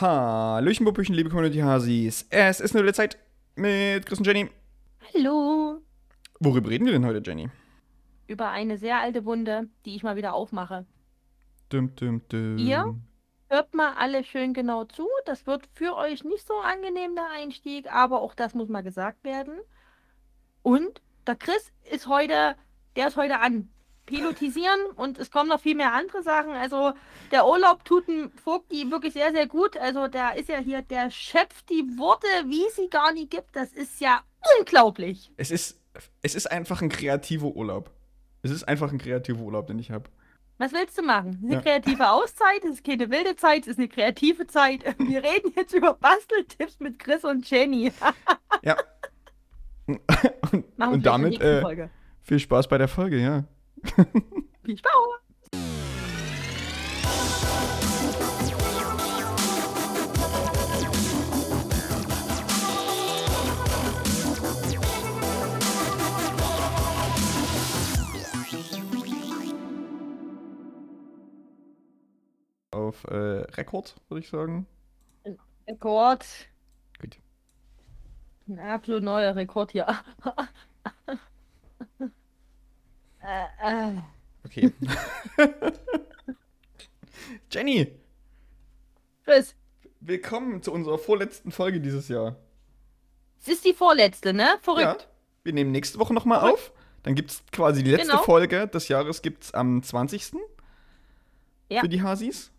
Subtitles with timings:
[0.00, 2.26] Hallöchen, Puppüchen, liebe Community-Hasis.
[2.28, 3.16] Es ist eine Zeit
[3.54, 4.50] mit Chris und Jenny.
[5.14, 5.82] Hallo.
[6.40, 7.48] Worüber reden wir denn heute, Jenny?
[8.26, 10.84] Über eine sehr alte Wunde, die ich mal wieder aufmache.
[11.68, 12.58] Dum, dum, dum.
[12.58, 12.96] Ihr?
[13.48, 15.06] Hört mal alle schön genau zu.
[15.26, 19.22] Das wird für euch nicht so angenehm, der Einstieg, aber auch das muss mal gesagt
[19.22, 19.60] werden.
[20.62, 22.56] Und der Chris ist heute,
[22.96, 23.68] der ist heute an.
[24.06, 26.52] Pilotisieren und es kommen noch viel mehr andere Sachen.
[26.52, 26.92] Also
[27.30, 29.76] der Urlaub tut dem Vogti wirklich sehr, sehr gut.
[29.76, 33.54] Also der ist ja hier, der schöpft die Worte, wie sie gar nie gibt.
[33.56, 34.20] Das ist ja
[34.58, 35.32] unglaublich.
[35.36, 35.80] Es ist,
[36.22, 37.90] es ist einfach ein kreativer Urlaub.
[38.42, 40.10] Es ist einfach ein kreativer Urlaub, den ich habe.
[40.58, 41.30] Was willst du machen?
[41.30, 41.60] Es ist eine Ja.
[41.62, 44.84] kreative Auszeit, es ist keine wilde Zeit, es ist eine kreative Zeit.
[44.98, 47.90] Wir reden jetzt über Basteltipps mit Chris und Jenny.
[48.62, 48.76] Ja.
[49.86, 51.90] und und damit äh, Folge.
[52.22, 53.44] viel Spaß bei der Folge, ja.
[54.64, 54.92] Viel Spaß.
[72.70, 74.66] Auf äh, Rekord, würde ich sagen.
[75.68, 76.24] Rekord.
[77.00, 77.18] Gut.
[78.48, 79.86] Ein absolut neuer Rekord hier.
[83.24, 83.44] äh,
[83.88, 83.92] äh.
[84.44, 84.72] Okay.
[87.50, 87.92] Jenny,
[89.24, 89.54] Chris,
[90.00, 92.36] willkommen zu unserer vorletzten Folge dieses Jahr.
[93.40, 94.58] es ist die vorletzte, ne?
[94.60, 95.02] Verrückt.
[95.02, 95.08] Ja,
[95.44, 96.72] wir nehmen nächste Woche nochmal auf.
[97.02, 98.22] Dann gibt es quasi die letzte Genau.
[98.22, 100.32] Folge des Jahres gibt's am 20.
[101.70, 101.80] Ja.
[101.80, 102.50] für die Hasis.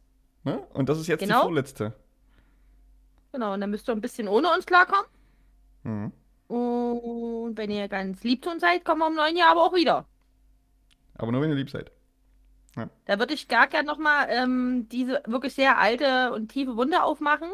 [0.44, 0.60] Ne?
[0.74, 1.42] Und das ist jetzt Genau.
[1.42, 1.94] die vorletzte.
[3.32, 5.06] Genau, und dann müsst ihr ein bisschen ohne uns klarkommen.
[5.84, 6.12] Mhm.
[6.48, 9.74] Und wenn ihr ganz lieb zu uns seid, kommen wir im neuen Jahr aber auch
[9.74, 10.06] wieder.
[11.18, 11.92] Aber nur wenn ihr lieb seid.
[13.06, 17.48] Da würde ich gar gerne nochmal ähm, diese wirklich sehr alte und tiefe Wunde aufmachen.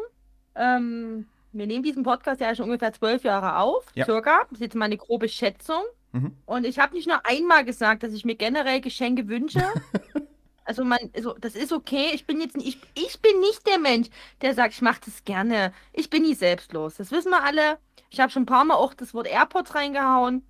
[0.56, 4.04] Ähm, wir nehmen diesen Podcast ja schon ungefähr zwölf Jahre auf, Ja.
[4.04, 4.40] circa.
[4.50, 5.82] Das ist jetzt mal eine grobe Schätzung.
[6.10, 6.36] Mhm.
[6.44, 9.62] Und ich habe nicht nur einmal gesagt, dass ich mir generell Geschenke wünsche.
[10.64, 12.10] Also man, also das ist okay.
[12.14, 14.06] Ich bin jetzt nicht, ich, ich bin nicht der Mensch,
[14.42, 15.72] der sagt, ich mache das gerne.
[15.92, 16.94] Ich bin nie selbstlos.
[16.98, 17.78] Das wissen wir alle.
[18.10, 20.46] Ich habe schon ein paar Mal auch das Wort AirPods reingehauen.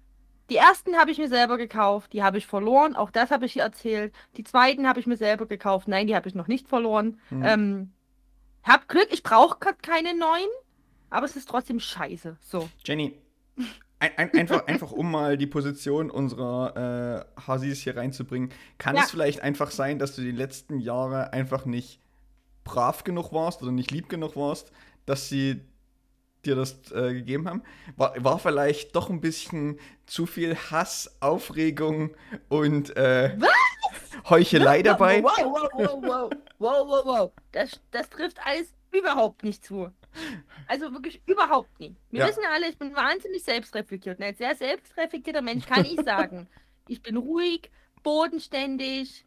[0.50, 2.94] Die ersten habe ich mir selber gekauft, die habe ich verloren.
[2.97, 4.12] Auch das habe ich hier erzählt.
[4.36, 5.88] Die zweiten habe ich mir selber gekauft.
[5.88, 7.20] Nein, die habe ich noch nicht verloren.
[7.30, 7.44] Mhm.
[7.44, 7.92] Ähm,
[8.64, 10.48] hab Glück, ich brauche gerade keine neuen,
[11.10, 12.36] aber es ist trotzdem scheiße.
[12.41, 12.69] So.
[12.84, 13.14] Jenny,
[13.98, 19.03] ein, ein, einfach, einfach um mal die Position unserer äh, Hasis hier reinzubringen, kann Ja.
[19.03, 22.00] es vielleicht einfach sein, dass du die letzten Jahre einfach nicht
[22.64, 24.72] brav genug warst oder nicht lieb genug warst,
[25.06, 25.60] dass sie
[26.44, 27.62] dir das äh, gegeben haben?
[27.97, 32.14] War, war vielleicht doch ein bisschen zu viel Hass, Aufregung
[32.48, 33.36] und äh,
[34.28, 35.22] Heuchelei dabei?
[35.22, 37.32] Wow, wow, wow, wow, wow, wow, wow.
[37.53, 39.91] Das, das trifft alles überhaupt nicht zu.
[40.66, 41.97] Also wirklich überhaupt nicht.
[42.10, 42.28] Wir Ja.
[42.28, 44.19] wissen ja alle, ich bin wahnsinnig selbstreflektiert.
[44.19, 46.48] Und als sehr selbstreflektierter Mensch kann ich sagen,
[46.88, 47.70] ich bin ruhig,
[48.03, 49.24] bodenständig,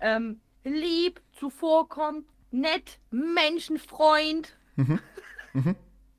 [0.00, 4.56] ähm, lieb, zuvorkommt, nett, Menschenfreund.
[4.76, 4.98] Mhm.
[5.54, 5.76] Mhm.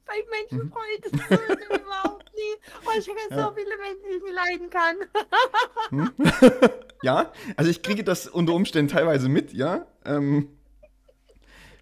[0.08, 1.30] Weil Menschenfreund das ist
[1.70, 2.88] so überhaupt nie.
[2.88, 3.44] Und ich kenne Ja.
[3.48, 4.96] so viele Menschen, die ich nicht leiden kann.
[5.90, 6.70] Hm?
[7.04, 9.86] ja, also ich kriege das unter Umständen teilweise mit, ja.
[10.06, 10.58] Ähm,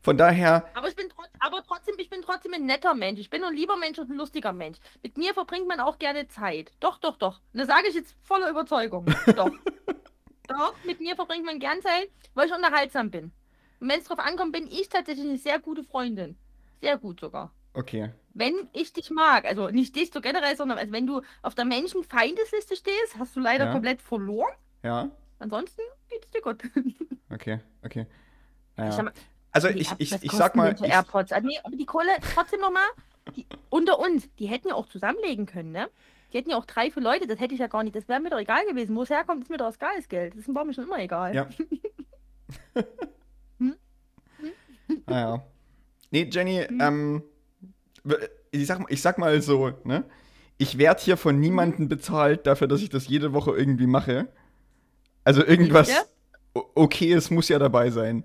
[0.02, 3.20] von daher, Aber ich bin trotz, aber trotzdem, ich bin trotzdem ein netter Mensch.
[3.20, 4.78] Ich bin ein lieber Mensch und ein lustiger Mensch.
[5.02, 6.72] Mit mir verbringt man auch gerne Zeit.
[6.80, 7.40] Doch, doch, doch.
[7.54, 9.06] Und das sage ich jetzt voller Überzeugung.
[9.36, 9.50] Doch.
[10.48, 13.32] doch, mit mir verbringt man gern Zeit, weil ich unterhaltsam bin.
[13.80, 16.38] Und wenn es drauf ankommt, bin ich tatsächlich eine sehr gute Freundin.
[16.82, 17.52] Sehr gut sogar.
[17.76, 18.12] Okay.
[18.34, 21.66] Wenn ich dich mag, also nicht dich so generell, sondern also wenn du auf der
[21.66, 23.72] Menschenfeindesliste stehst, hast du leider Ja.
[23.72, 24.54] komplett verloren.
[24.84, 25.10] Ja,
[25.40, 26.64] Ansonsten geht's dir gut.
[27.34, 28.06] okay, okay.
[28.78, 28.98] Naja.
[28.98, 29.14] hab-
[29.52, 31.32] Also ich, ich, ich sag mal, ich, AirPods?
[31.32, 32.84] Ah, nee, aber die Kohle, trotzdem nochmal,
[33.70, 35.90] unter uns, die hätten ja auch zusammenlegen können, ne?
[36.34, 38.20] Die hätten ja auch drei für Leute, das hätte ich ja gar nicht, das wäre
[38.20, 38.96] mir doch egal gewesen.
[38.96, 40.34] Wo es herkommt, ist mir doch das Geld.
[40.34, 41.34] Das ist mir schon immer egal.
[41.36, 41.48] ja.
[43.60, 43.76] Hm?
[45.08, 45.44] naja.
[46.12, 46.82] Nee, Jenny, Hm?
[46.82, 47.24] ähm,
[48.52, 50.04] ich sag, mal- ich sag mal so, ne?
[50.58, 54.28] Ich werde hier von niemandem bezahlt dafür, dass ich das jede Woche irgendwie mache.
[55.24, 56.02] Also irgendwas Ja?
[56.54, 58.24] okayes muss ja dabei sein.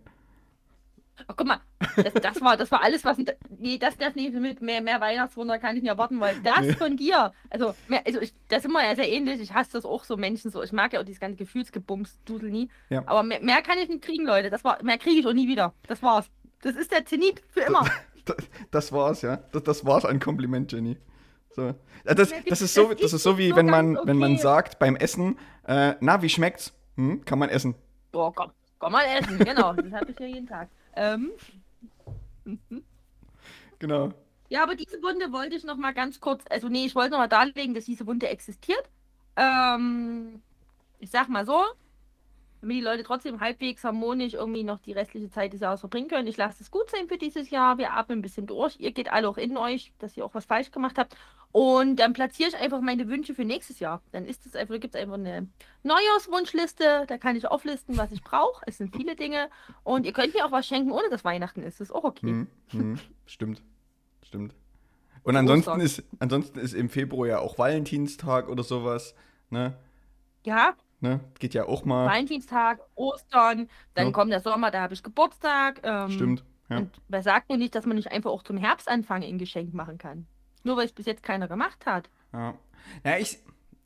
[1.27, 1.61] Ach, guck mal,
[1.97, 3.17] das, das, war, das war alles, was.
[3.59, 6.73] Nee, das, das nicht mit mehr, mehr Weihnachtswunder kann ich nicht erwarten, weil das Nee.
[6.75, 7.32] von dir.
[7.50, 9.41] Also, mehr, also ich, das ist immer ja sehr ähnlich.
[9.41, 10.62] Ich hasse das auch so Menschen so.
[10.62, 12.69] Ich mag ja auch dieses ganze Gefühlsgebums, Dudel nie.
[12.88, 13.03] Ja.
[13.06, 14.50] Aber mehr, mehr kann ich nicht kriegen, Leute.
[14.50, 15.75] Das war, mehr kriege ich auch nie wieder.
[15.88, 16.27] Das war's.
[16.62, 17.85] Das ist der Zenit für immer.
[18.71, 19.38] Das, war's, ja.
[19.53, 20.97] Das, das war's ein Kompliment, Jenny.
[21.55, 21.75] So.
[22.05, 25.38] Das, das, ist so, das ist so wie wenn man, wenn man sagt beim Essen,
[25.67, 26.73] äh, na, wie schmeckt's?
[26.97, 27.75] Hm, kann man essen.
[28.12, 29.38] Boah, komm, komm mal essen.
[29.38, 30.69] Genau, das habe ich ja jeden Tag.
[30.94, 31.32] Ähm,
[32.44, 32.82] mhm.
[33.79, 34.12] Genau.
[34.49, 37.19] Ja, aber diese Wunde wollte ich noch mal ganz kurz, also nee, ich wollte noch
[37.19, 38.85] mal darlegen, dass diese Wunde existiert.
[39.37, 40.43] Ähm,
[40.99, 41.62] ich sag mal so,
[42.60, 46.26] damit die Leute trotzdem halbwegs harmonisch irgendwie noch die restliche Zeit des Jahres verbringen können.
[46.26, 47.78] Ich lasse es gut sein für dieses Jahr.
[47.78, 48.78] Wir atmen ein bisschen durch.
[48.78, 51.16] Ihr geht alle auch in euch, dass ihr auch was falsch gemacht habt.
[51.52, 54.02] Und dann platziere ich einfach meine Wünsche für nächstes Jahr.
[54.12, 55.48] Dann ist es einfach, gibt es einfach eine
[55.82, 57.06] Neujahrswunschliste.
[57.08, 58.62] Da kann ich auflisten, was ich brauche.
[58.66, 59.50] Es sind viele Dinge.
[59.82, 61.80] Und ihr könnt mir auch was schenken, ohne dass Weihnachten ist.
[61.80, 62.26] Das ist auch okay.
[62.26, 63.62] Hm, hm, stimmt.
[64.22, 64.54] Stimmt.
[65.22, 69.14] Und ansonsten ist, ansonsten ist im Februar ja auch Valentinstag oder sowas.
[69.50, 69.76] Ne?
[70.44, 71.20] Ja, Ne?
[71.38, 72.06] Geht ja auch mal.
[72.06, 74.12] Valentinstag, Ostern, dann Ja.
[74.12, 75.81] kommt der Sommer, da habe ich Geburtstag.
[75.82, 76.44] Ähm, Stimmt.
[76.69, 76.79] Ja.
[76.79, 79.99] Und wer sagt mir nicht, dass man nicht einfach auch zum Herbstanfang ein Geschenk machen
[79.99, 80.26] kann?
[80.62, 82.08] Nur weil es bis jetzt keiner gemacht hat.
[82.32, 82.55] Ja,
[83.05, 83.38] ja ich.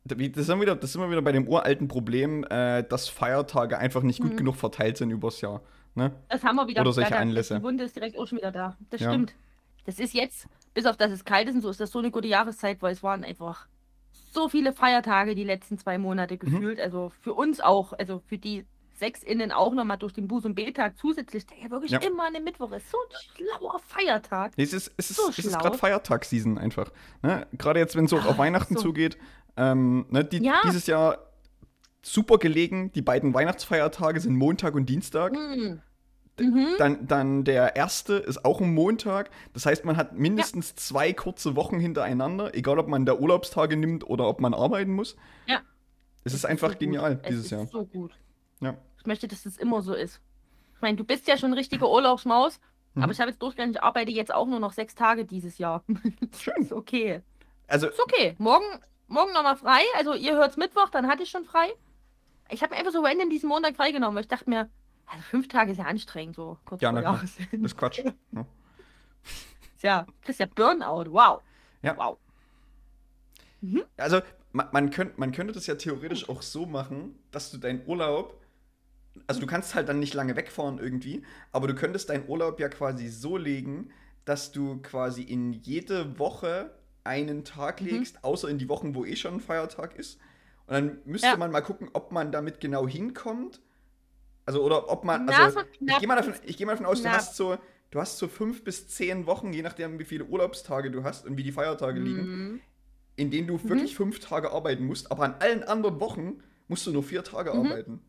[0.07, 4.03] Das sind, wieder, das sind wir wieder bei dem uralten Problem, äh, dass Feiertage einfach
[4.03, 4.37] nicht gut Mhm.
[4.37, 5.61] genug verteilt sind übers Jahr.
[5.95, 6.11] Ne?
[6.29, 6.81] Das haben wir wieder.
[6.81, 7.55] Oder solche Anlässe.
[7.57, 8.77] Die Wunde ist direkt auch schon wieder da.
[8.91, 9.09] Das Ja.
[9.09, 9.33] stimmt.
[9.85, 12.11] Das ist jetzt, bis auf dass es kalt ist und so, ist das so eine
[12.11, 13.67] gute Jahreszeit, weil es waren einfach
[14.31, 16.79] so viele Feiertage die letzten zwei Monate gefühlt.
[16.79, 20.55] Also für uns auch, also für die sechs innen auch nochmal durch den Buß- und
[20.55, 21.99] B-Tag zusätzlich, der ja wirklich Ja.
[21.99, 22.89] immer an dem Mittwoch ist.
[22.89, 23.15] So ein
[23.57, 24.53] schlauer Feiertag.
[24.57, 26.91] Nee, Es ist, es ist, So es ist gerade Feiertagsseason einfach.
[27.21, 27.45] Ne?
[27.57, 28.81] Gerade jetzt, wenn es so auf Ah, Weihnachten so.
[28.81, 29.17] zugeht.
[29.57, 30.61] Ähm, ne, die, Ja.
[30.65, 31.17] Dieses Jahr
[32.01, 32.91] super gelegen.
[32.93, 35.33] Die beiden Weihnachtsfeiertage sind Montag und Dienstag.
[35.35, 35.81] Hm.
[36.39, 36.67] Mhm.
[36.77, 39.29] Dann, dann der erste ist auch ein Montag.
[39.53, 44.07] Das heißt, man hat mindestens zwei kurze Wochen hintereinander, egal ob man da Urlaubstage nimmt
[44.09, 45.15] oder ob man arbeiten muss.
[45.47, 45.61] Ja.
[46.23, 46.79] Es ist Das einfach so gut.
[46.79, 47.67] genial Es dieses ist Jahr.
[47.67, 48.11] so gut.
[48.59, 48.75] Ja.
[48.99, 50.19] Ich möchte, dass es immer so ist.
[50.75, 52.59] Ich meine, du bist ja schon richtige Urlaubsmaus,
[52.95, 53.03] Mhm.
[53.03, 55.83] aber ich habe jetzt durchgegangen, ich arbeite jetzt auch nur noch sechs Tage dieses Jahr.
[56.37, 56.53] Schön.
[56.63, 57.21] ist okay.
[57.67, 58.35] Also, Ist okay.
[58.37, 58.65] Morgen,
[59.07, 59.81] morgen nochmal frei.
[59.97, 61.67] Also ihr hört's Mittwoch, dann hatte ich schon frei.
[62.49, 64.69] Ich habe mir einfach so random diesen Montag freigenommen, weil ich dachte mir,
[65.07, 67.01] also fünf Tage ist ja anstrengend, so kurz Ja, vor.
[67.01, 67.57] Jahresende.
[67.59, 67.99] das ist Quatsch.
[68.33, 68.45] Ja.
[69.81, 71.11] Ja, kriegst ja Burnout.
[71.11, 71.41] Wow.
[71.83, 71.95] Ja.
[71.97, 72.17] Wow.
[73.97, 74.21] Also,
[74.51, 78.39] man, man, könnt, man könnte das ja theoretisch auch so machen, dass du deinen Urlaub,
[79.27, 82.69] also du kannst halt dann nicht lange wegfahren irgendwie, aber du könntest deinen Urlaub ja
[82.69, 83.89] quasi so legen,
[84.25, 86.71] dass du quasi in jede Woche
[87.03, 87.87] einen Tag Mhm.
[87.87, 90.19] legst, außer in die Wochen, wo eh schon ein Feiertag ist.
[90.67, 91.37] Und dann müsste Ja.
[91.37, 93.61] man mal gucken, ob man damit genau hinkommt.
[94.45, 97.01] Also, oder ob man, also, so ich gehe mal, davon- ich geh mal davon aus,
[97.01, 97.57] du hast so,
[97.91, 101.37] du hast so fünf bis zehn Wochen, je nachdem, wie viele Urlaubstage du hast und
[101.37, 102.61] wie die Feiertage liegen Mhm.
[103.17, 106.91] in denen du wirklich fünf Tage arbeiten musst, aber an allen anderen Wochen musst du
[106.91, 107.65] nur vier Tage Mhm.
[107.65, 108.01] arbeiten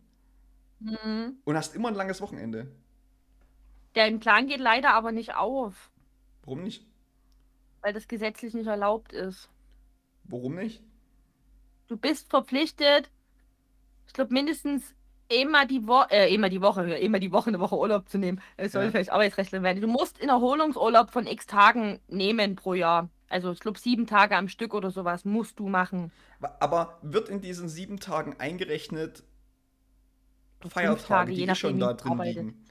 [0.81, 1.39] Mhm.
[1.45, 2.67] und hast immer ein langes Wochenende.
[3.95, 5.91] Dein Plan geht leider aber nicht auf,
[6.45, 6.87] Warum nicht?
[7.83, 9.49] weil das gesetzlich nicht erlaubt ist.
[10.25, 10.83] Warum nicht?
[11.89, 13.11] Du bist verpflichtet,
[14.07, 14.95] ich glaube mindestens
[15.29, 18.41] immer die Woche, äh, immer die Woche, immer die Woche eine Woche Urlaub zu nehmen.
[18.57, 18.91] Es soll Ja.
[18.91, 19.81] vielleicht Arbeitsrechtler werden.
[19.81, 23.09] Du musst einen Erholungsurlaub von x Tagen nehmen pro Jahr.
[23.29, 26.13] Also ich glaube sieben Tage am Stück oder sowas musst du machen.
[26.61, 29.25] Aber wird in diesen sieben Tagen eingerechnet
[30.69, 32.37] Feiertage, Tage, die eh schon da drin arbeitest.
[32.39, 32.65] liegen?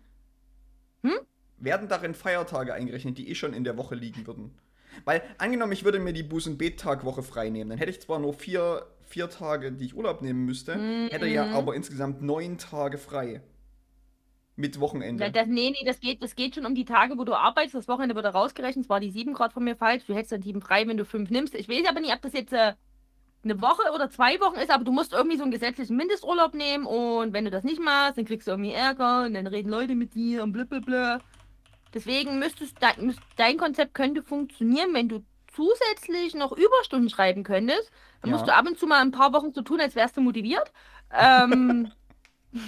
[1.04, 1.20] Hm?
[1.58, 4.58] Werden darin Feiertage eingerechnet, die eh schon in der Woche liegen würden?
[5.04, 8.86] Weil, angenommen, ich würde mir die Busen-Bet-Tag-Woche frei nehmen, dann hätte ich zwar nur vier,
[9.04, 11.54] vier Tage, die ich Urlaub nehmen müsste, hätte ja Mhm.
[11.56, 13.42] aber insgesamt neun Tage frei.
[14.58, 15.30] Mit Wochenende.
[15.32, 17.76] Das, nee, nee, das geht, das geht schon um die Tage, wo du arbeitest.
[17.76, 18.86] Das Wochenende wird da rausgerechnet.
[18.86, 20.06] Es war die sieben Grad von mir falsch.
[20.08, 21.56] Du hättest dann sieben frei, wenn du fünf nimmst.
[21.56, 22.72] Ich weiß aber nicht, ob das jetzt äh,
[23.44, 26.86] eine Woche oder zwei Wochen ist, aber du musst irgendwie so einen gesetzlichen Mindesturlaub nehmen
[26.86, 29.94] und wenn du das nicht machst, dann kriegst du irgendwie Ärger und dann reden Leute
[29.94, 31.20] mit dir und blablabla.
[31.96, 35.24] Deswegen müsstest dein, müsst, dein Konzept könnte funktionieren, wenn du
[35.54, 37.90] zusätzlich noch Überstunden schreiben könntest.
[38.22, 38.54] Dann musst Ja.
[38.54, 40.72] du ab und zu mal ein paar Wochen so tun, als wärst du motiviert.
[41.12, 41.90] Ähm,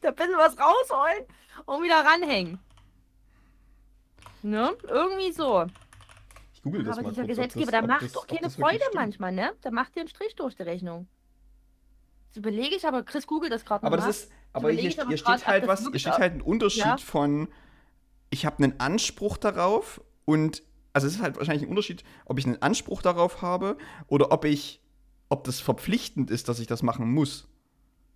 [0.00, 1.24] da ein bisschen was rausholen
[1.66, 2.58] und wieder ranhängen.
[4.42, 4.72] Ne?
[4.88, 5.66] Irgendwie so.
[6.54, 8.40] ich google das Aber mal dieser kurz, Gesetzgeber, das- der ob macht das- doch keine
[8.42, 9.52] das Freude manchmal, ne?
[9.64, 11.08] Der macht dir einen Strich durch die Rechnung.
[12.26, 14.08] Jetzt überlege ich, aber Chris googelt das gerade Aber nochmal.
[14.12, 16.84] das ist, aber hier, aber hier steht halt das was, hier steht halt ein Unterschied
[16.84, 16.96] Ja.
[16.98, 17.48] von,
[18.30, 22.46] ich habe einen Anspruch darauf und, also es ist halt wahrscheinlich ein Unterschied, ob ich
[22.46, 23.76] einen Anspruch darauf habe
[24.08, 24.82] oder ob ich,
[25.28, 27.48] ob das verpflichtend ist, dass ich das machen muss.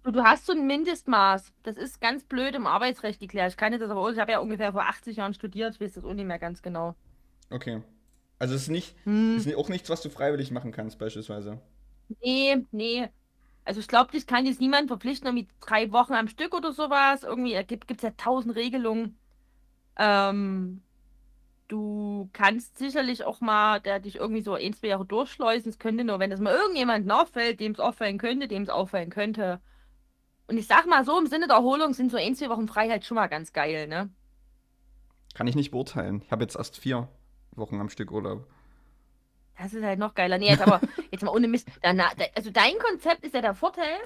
[0.04, 1.52] Du, hast so ein Mindestmaß.
[1.64, 3.50] Das ist ganz blöd im Arbeitsrecht geklärt.
[3.52, 5.94] Ich kann dir das aber, ich habe ja ungefähr vor 80 Jahren studiert, ich weiß
[5.94, 6.94] das auch nicht mehr ganz genau.
[7.50, 7.82] Okay.
[8.38, 9.36] Also es ist nicht, Hm.
[9.36, 11.60] es ist auch nichts, was du freiwillig machen kannst, beispielsweise.
[12.22, 13.08] Nee, nee.
[13.64, 17.22] Also ich glaube, dich kann jetzt niemand verpflichten, irgendwie drei Wochen am Stück oder sowas.
[17.24, 19.18] Irgendwie äh, gibt es ja tausend Regelungen.
[19.98, 20.82] Ähm,
[21.68, 25.70] du kannst sicherlich auch mal der, dich irgendwie so ein, zwei Jahre durchschleusen.
[25.70, 29.10] Es könnte nur, wenn das mal irgendjemandem auffällt, dem es auffallen könnte, dem es auffallen
[29.10, 29.60] könnte.
[30.48, 33.04] Und ich sag mal so, im Sinne der Erholung sind so ein, zwei Wochen Freiheit
[33.04, 34.10] schon mal ganz geil, ne?
[35.34, 36.22] Kann ich nicht beurteilen.
[36.24, 37.08] Ich habe jetzt erst vier
[37.52, 38.46] Wochen am Stück Urlaub.
[39.56, 40.38] Das ist halt noch geiler.
[40.38, 40.80] Nee, jetzt aber,
[41.10, 41.68] jetzt mal ohne Mist.
[41.80, 43.96] Danach, also dein Konzept ist ja der Vorteil,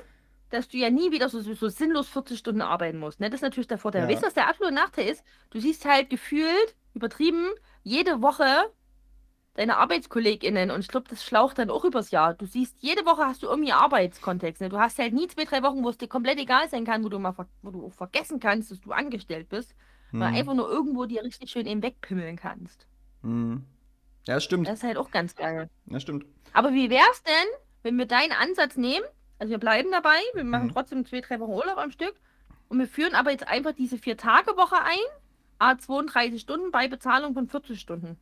[0.51, 3.21] dass du ja nie wieder so, so sinnlos 40 Stunden arbeiten musst.
[3.21, 3.31] Ne?
[3.31, 4.03] Das ist natürlich der Vorteil.
[4.03, 4.09] Ja.
[4.09, 5.25] Weißt du, was der absolute Nachteil ist?
[5.51, 7.47] Du siehst halt gefühlt, übertrieben,
[7.83, 8.47] jede Woche
[9.55, 12.35] deine ArbeitskollegInnen und ich glaube, das schlaucht dann auch übers Jahr.
[12.35, 14.61] Du siehst, jede Woche hast du irgendwie Arbeitskontext.
[14.61, 14.69] Ne?
[14.69, 17.09] Du hast halt nie zwei, drei Wochen, wo es dir komplett egal sein kann, wo
[17.09, 19.75] du mal ver wo du vergessen kannst, dass du angestellt bist,
[20.13, 20.37] sondern Hm.
[20.37, 22.87] einfach nur irgendwo dir richtig schön eben wegpimmeln kannst.
[23.23, 23.65] Hm.
[24.27, 24.69] Ja, das stimmt.
[24.69, 25.71] Das ist halt auch ganz geil.
[25.87, 26.27] Das stimmt.
[26.53, 27.49] Aber wie wär's denn,
[27.83, 29.07] wenn wir deinen Ansatz nehmen?
[29.39, 30.73] Also wir bleiben dabei, wir machen Mhm.
[30.73, 32.15] trotzdem zwei, drei Wochen Urlaub am Stück
[32.69, 34.99] und wir führen aber jetzt einfach diese Vier-Tage-Woche ein,
[35.59, 38.19] a 32 Stunden bei Bezahlung von 40 Stunden.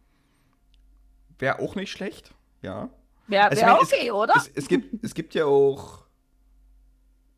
[1.38, 2.32] Wäre auch nicht schlecht.
[2.62, 2.88] Ja.
[3.26, 4.34] Wäre Also, wär okay, oder?
[4.36, 6.04] Es, es, gibt, es gibt ja auch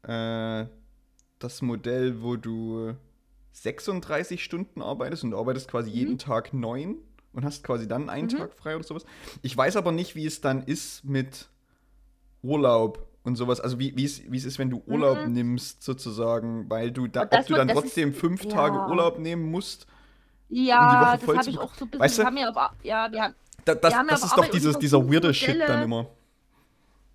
[0.03, 0.67] äh,
[1.39, 2.95] das Modell, wo du
[3.53, 6.97] 36 Stunden arbeitest und du arbeitest quasi jeden Tag neun
[7.33, 8.37] und hast quasi dann einen Mhm.
[8.39, 9.05] Tag frei oder sowas.
[9.43, 11.49] Ich weiß aber nicht, wie es dann ist mit
[12.43, 13.61] Urlaub und sowas.
[13.61, 15.33] Also wie, wie, es, wie es ist, wenn du Urlaub Mhm.
[15.33, 18.51] nimmst, sozusagen, weil du da, ob du dann das ist- trotzdem fünf ja.
[18.51, 19.87] Tage Urlaub nehmen musst.
[20.49, 22.01] ja, Woche das habe ich auch so ein bisschen.
[22.05, 22.23] Weißt du?
[22.23, 24.49] wir haben ja, ja, wir haben, Da, das Wir haben ja das auf ist doch
[24.51, 26.07] dieses, dieser weirde Shit dann immer.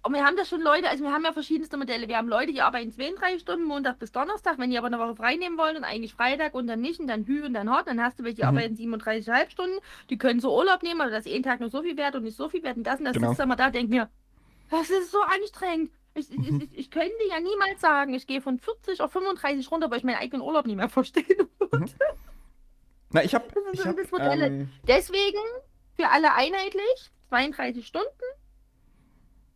[0.04, 2.08] und wir haben da schon Leute, also wir haben ja verschiedenste Modelle.
[2.10, 5.16] Wir haben Leute, die arbeiten 32 Stunden, Montag bis Donnerstag, wenn die aber eine Woche
[5.16, 7.88] frei nehmen wollen und eigentlich Freitag und dann nicht und dann Hü und dann Hot,
[7.88, 8.48] dann hast du welche, die Mhm.
[8.50, 9.78] arbeiten 37,5 Stunden,
[10.10, 12.24] die können so Urlaub nehmen, aber das ist jeden Tag nur so viel wert und
[12.24, 13.28] nicht so viel wert und das und das Genau.
[13.30, 14.10] sitzt dann mal da, denkt mir,
[14.72, 15.92] das ist so anstrengend.
[16.14, 16.62] Ich, Mhm.
[16.72, 20.04] ich, ich könnte ja niemals sagen, ich gehe von 40 auf 35 runter, weil ich
[20.04, 21.24] meinen eigenen Urlaub nicht mehr verstehe.
[23.12, 25.40] Na, ich habe Das sind ich so hab, ähm, Deswegen
[25.96, 28.08] für alle einheitlich 32 Stunden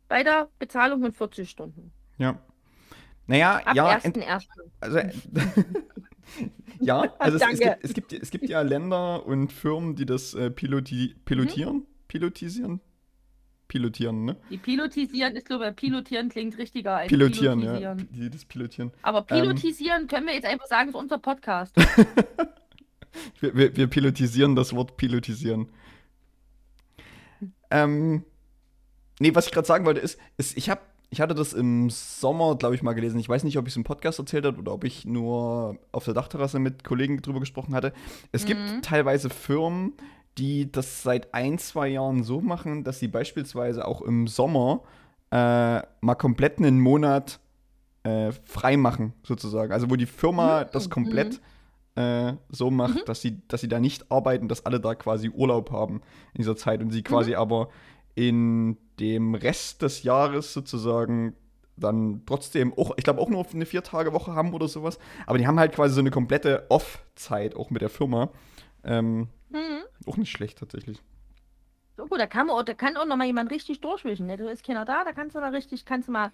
[0.08, 1.92] bei der Bezahlung von 40 Stunden.
[2.18, 2.38] Ja.
[3.28, 4.48] Naja, Ab ja, ent- 1.1.
[4.80, 5.00] also,
[6.80, 10.34] ja, also es, es, gibt, es, gibt, es gibt ja Länder und Firmen, die das
[10.36, 11.86] äh, piloti pilotieren.
[12.08, 12.82] Pilotisieren?
[13.67, 14.36] Pilotieren, ne?
[14.50, 17.74] Die pilotisieren ist, glaube ich, pilotieren klingt richtiger als Pilotieren, ja.
[17.77, 18.10] pilotisieren.
[18.12, 18.91] Die das pilotieren.
[19.01, 19.25] Aber Ähm.
[19.41, 21.75] pilotisieren können wir jetzt einfach sagen, ist unser Podcast.
[23.39, 25.69] Wir, wir, wir pilotisieren das Wort pilotisieren.
[27.72, 28.24] Ähm,
[29.19, 30.81] nee, was ich gerade sagen wollte, ist, ist ich habe
[31.12, 33.19] ich hatte das im Sommer, glaube ich, mal gelesen.
[33.19, 36.03] Ich weiß nicht, ob ich es im Podcast erzählt habe oder ob ich nur auf
[36.03, 37.93] der Dachterrasse mit Kollegen drüber gesprochen hatte.
[38.34, 38.48] Es Mhm.
[38.48, 39.93] gibt teilweise Firmen,
[40.38, 44.82] die das seit ein, zwei Jahren so machen, dass sie beispielsweise auch im Sommer
[45.32, 47.39] äh, mal komplett einen Monat
[48.04, 49.72] äh, frei machen, sozusagen.
[49.72, 51.42] Also wo die Firma Mhm, das komplett
[51.96, 55.72] äh, so macht, dass, sie, dass sie da nicht arbeiten, dass alle da quasi Urlaub
[55.72, 56.01] haben
[56.34, 57.70] in dieser Zeit und sie quasi aber
[58.15, 61.34] in dem Rest des Jahres sozusagen
[61.77, 65.60] dann trotzdem auch, ich glaube auch nur eine Vier-Tage-Woche haben oder sowas, aber die haben
[65.60, 68.30] halt quasi so eine komplette Off-Zeit auch mit der Firma.
[68.84, 69.27] Ähm, Mhm.
[70.06, 71.02] Auch nicht schlecht tatsächlich.
[71.98, 74.25] So gut, da kann, man, da kann auch noch mal jemand richtig durchwischen.
[74.28, 74.36] Ne?
[74.38, 76.32] Da ist keiner da, da kannst du mal richtig, kannst du mal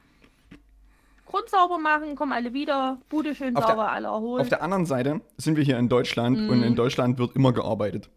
[1.25, 4.41] grundsauber machen, kommen alle wieder, Bude schön Auf der- sauber, alle erholen.
[4.41, 6.63] Auf der anderen Seite sind wir hier in Deutschland und Mhm.
[6.63, 8.10] in Deutschland wird immer gearbeitet.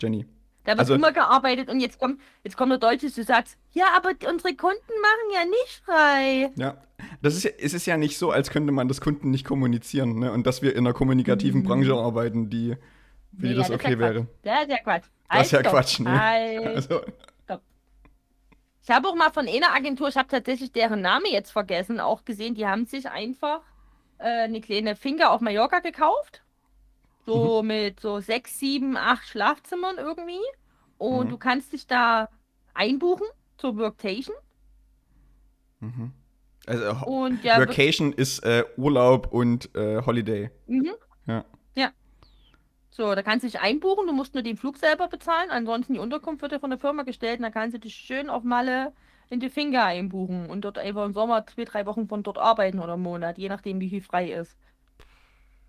[0.00, 0.26] Jenny.
[0.64, 3.86] Da wird Also- immer gearbeitet und jetzt kommt, jetzt kommt der Deutsche, du sagst, ja,
[3.96, 6.50] aber unsere Kunden machen ja nicht frei.
[6.56, 6.76] Ja,
[7.22, 10.18] das ist ja, es ist ja nicht so, als könnte man das Kunden nicht kommunizieren,
[10.18, 10.30] ne?
[10.32, 11.66] Und dass wir in einer kommunikativen Mhm.
[11.66, 12.76] Branche arbeiten, die,
[13.32, 14.26] wie Nee, das ja, okay ja wäre.
[14.26, 14.36] Quatsch.
[14.42, 15.04] Das ist ja Quatsch.
[15.28, 15.72] Das ist ja stopp.
[15.72, 16.20] Quatsch, ne?
[16.20, 16.66] Halt.
[16.76, 17.00] Also,
[18.82, 22.24] Ich habe auch mal von einer Agentur, ich habe tatsächlich deren Name jetzt vergessen, auch
[22.24, 23.60] gesehen, die haben sich einfach
[24.18, 26.42] äh, eine kleine Finca auf Mallorca gekauft.
[27.26, 30.40] So mit so sechs, sieben, acht Schlafzimmern irgendwie.
[30.98, 31.30] Und Mhm.
[31.30, 32.28] du kannst dich da
[32.74, 33.26] einbuchen
[33.58, 34.34] zur Worktation.
[35.80, 36.12] mhm.
[36.66, 40.50] also Und ja, Vacation ist äh, Urlaub und äh, Holiday.
[40.66, 40.90] Mhm.
[41.26, 41.44] Ja.
[42.98, 43.08] Ja.
[43.08, 45.98] So, da kannst du dich einbuchen, du musst nur den Flug selber bezahlen, ansonsten die
[46.00, 48.92] Unterkunft wird dir von der Firma gestellt und dann kannst du dich schön auf Malle
[49.28, 52.80] in die Finger einbuchen und dort einfach im Sommer zwei, drei Wochen von dort arbeiten
[52.80, 54.56] oder einen Monat, je nachdem wie viel frei ist.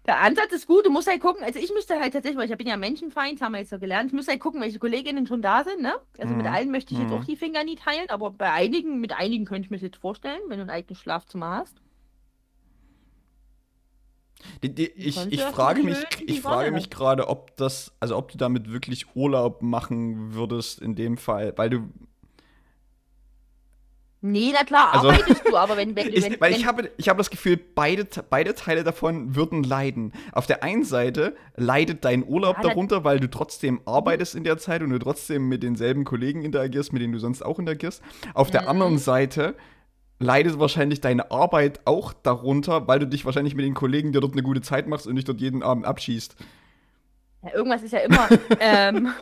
[0.06, 2.58] Der Ansatz ist gut, du musst halt gucken, also ich müsste halt tatsächlich, weil ich
[2.58, 5.28] bin ja Menschenfeind, das haben wir jetzt so gelernt, ich müsste halt gucken, welche Kolleginnen
[5.28, 5.94] schon da sind, ne?
[6.18, 6.52] Also mit Mhm.
[6.52, 7.14] allen möchte ich jetzt Mhm.
[7.14, 9.98] auch die Finger nie teilen, aber bei einigen, mit einigen könnte ich mir das jetzt
[9.98, 11.82] vorstellen, wenn du ein eigenes Schlafzimmer hast.
[14.64, 18.38] Die, die, ich ich frage mich, ich frage mich gerade, ob das, also ob du
[18.38, 21.90] damit wirklich Urlaub machen würdest in dem Fall, weil du,
[24.24, 27.10] Nee, na klar, Also- arbeitest du, aber wenn, wenn, ich, wenn, weil ich habe, ich
[27.10, 30.14] habe das Gefühl, beide, beide Teile davon würden leiden.
[30.32, 34.60] Auf der einen Seite leidet dein Urlaub Ja, darunter, weil du trotzdem arbeitest in der
[34.60, 38.04] Zeit und du trotzdem mit denselben Kollegen interagierst, mit denen du sonst auch interagierst.
[38.36, 38.68] Auf der Mhm.
[38.68, 39.56] anderen Seite
[40.22, 44.34] leidet wahrscheinlich deine Arbeit auch darunter, weil du dich wahrscheinlich mit den Kollegen, die dort
[44.34, 46.36] eine gute Zeit machst und dich dort jeden Abend abschießt.
[47.44, 48.28] Ja, irgendwas ist ja immer.
[48.60, 49.14] ähm,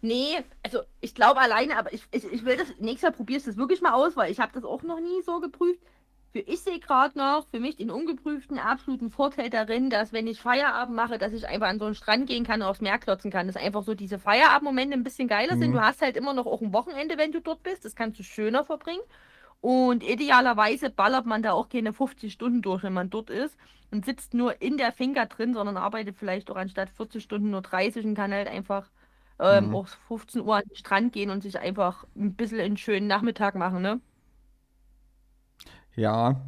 [0.00, 3.50] nee, also ich glaube alleine, aber ich, ich, ich will das, nächstes Jahr probierst du
[3.50, 5.80] das wirklich mal aus, weil ich habe das auch noch nie so geprüft.
[6.32, 10.40] Für ich sehe gerade noch für mich den ungeprüften absoluten Vorteil darin, dass wenn ich
[10.40, 13.30] Feierabend mache, dass ich einfach an so einen Strand gehen kann und aufs Meer klotzen
[13.30, 13.48] kann.
[13.48, 15.70] Dass einfach so diese Feierabendmomente ein bisschen geiler sind.
[15.70, 15.74] Mhm.
[15.74, 17.84] Du hast halt immer noch auch ein Wochenende, wenn du dort bist.
[17.84, 19.02] Das kannst du schöner verbringen.
[19.62, 23.56] Und idealerweise ballert man da auch keine 50 Stunden durch, wenn man dort ist
[23.92, 27.62] und sitzt nur in der Finca drin, sondern arbeitet vielleicht auch anstatt 40 Stunden nur
[27.62, 28.90] 30 und kann halt einfach
[29.40, 29.72] ähm, Mhm.
[29.72, 33.56] auch 15 Uhr an den Strand gehen und sich einfach ein bisschen einen schönen Nachmittag
[33.56, 34.00] machen, ne?
[35.96, 36.42] Ja.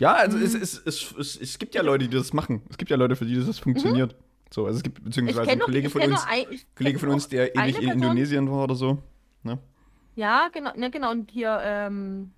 [0.00, 0.56] Ja, also es, Mhm.
[0.56, 2.62] es, es, es, es gibt ja Leute, die das machen.
[2.70, 4.16] Es gibt ja Leute, für die das funktioniert.
[4.52, 7.28] So, also es gibt beziehungsweise kenne ein noch, Kollege von uns, ein, Kollege von uns,
[7.28, 7.92] der eine ähnlich in.
[7.92, 9.02] Indonesien war oder so.
[9.44, 9.58] Ne?
[10.20, 11.10] Ja, genau, ne, genau.
[11.12, 12.32] Und hier, ähm,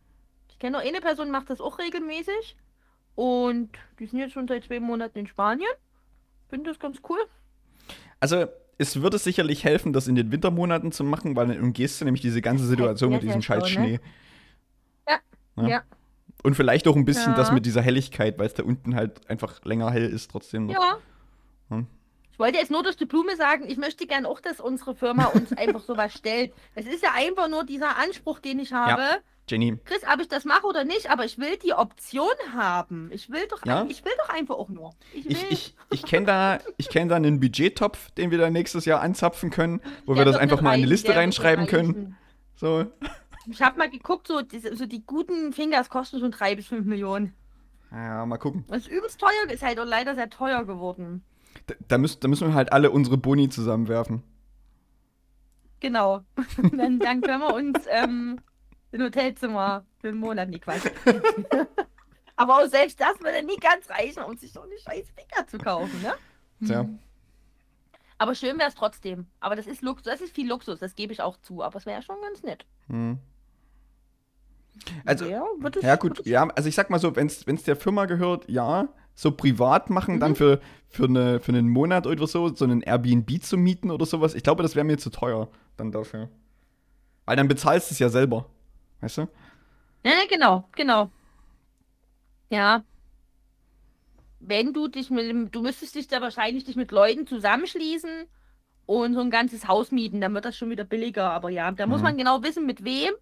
[0.48, 2.56] ich kenne noch eine Person, macht das auch regelmäßig.
[3.16, 5.68] Und die sind jetzt schon seit zwei Monaten in Spanien.
[6.48, 7.18] Finde das ganz cool.
[8.20, 8.46] Also,
[8.78, 12.22] es würde sicherlich helfen, das in den Wintermonaten zu machen, weil dann umgehst du nämlich
[12.22, 13.88] diese ganze Das Situation mit diesem scheiß schlau, ne?
[13.88, 14.00] Schnee.
[15.08, 15.18] Ja,
[15.56, 15.68] Ja.
[15.68, 15.82] ja.
[16.44, 17.54] Und vielleicht auch ein bisschen das Ja.
[17.54, 20.74] mit dieser Helligkeit, weil es da unten halt einfach länger hell ist trotzdem noch.
[20.74, 20.98] Ja.
[21.70, 21.86] Hm.
[22.32, 25.26] Ich wollte jetzt nur durch die Blume sagen, ich möchte gern auch, dass unsere Firma
[25.26, 26.52] uns einfach sowas stellt.
[26.74, 29.02] Es ist ja einfach nur dieser Anspruch, den ich habe.
[29.48, 33.10] Jenny, Chris, ob ich das mache oder nicht, aber ich will die Option haben.
[33.12, 33.82] Ich will doch, Ja.
[33.82, 34.94] ein, ich will doch einfach auch nur.
[35.12, 38.84] Ich ich, ich, ich kenne da, ich kenn da einen Budgettopf, den wir dann nächstes
[38.84, 42.16] Jahr anzapfen können, wo wir Der das wird einfach mal in reichen, Liste reinschreiben können.
[42.54, 42.86] So.
[43.50, 44.40] Ich habe mal geguckt, so,
[44.74, 47.34] so die guten Fingers kosten schon drei bis fünf Millionen.
[47.90, 48.64] Ja, mal gucken.
[48.68, 51.24] Das ist übelst teuer, ist halt auch leider sehr teuer geworden.
[51.66, 54.22] Da, da, müssen, da müssen wir halt alle unsere Boni zusammenwerfen.
[55.80, 56.22] Genau.
[56.76, 58.38] dann, dann können wir uns ähm,
[58.92, 60.90] ein Hotelzimmer für einen Monat nicht Quatsch.
[62.36, 65.58] Aber auch selbst das würde nie ganz reichen, um sich so eine scheiß Finger zu
[65.58, 66.14] kaufen, ne?
[66.66, 66.82] Tja.
[66.84, 66.98] Mhm.
[68.18, 69.26] Aber schön wäre es trotzdem.
[69.40, 71.62] Aber das ist Luxus, das ist viel Luxus, das gebe ich auch zu.
[71.62, 72.64] Aber es wäre schon ganz nett.
[72.88, 73.18] Hm.
[75.04, 77.26] Also, ja, wird es, Ja, wird gut, es- ja, also ich sag mal so, wenn
[77.26, 80.36] es der Firma gehört, ja, so privat machen, dann Mhm.
[80.36, 84.34] für, für, eine, für einen Monat oder so, so einen Airbnb zu mieten oder sowas,
[84.34, 86.28] ich glaube, das wäre mir zu teuer dann dafür.
[87.24, 88.46] Weil dann bezahlst du es ja selber.
[89.00, 89.28] Weißt du?
[90.04, 91.10] Ja, genau, genau.
[92.50, 92.82] Ja.
[94.40, 98.24] Wenn du dich mit du müsstest dich da wahrscheinlich dich mit Leuten zusammenschließen
[98.86, 101.30] und so ein ganzes Haus mieten, dann wird das schon wieder billiger.
[101.30, 102.04] Aber ja, da muss Mhm.
[102.04, 103.12] man genau wissen, mit wem.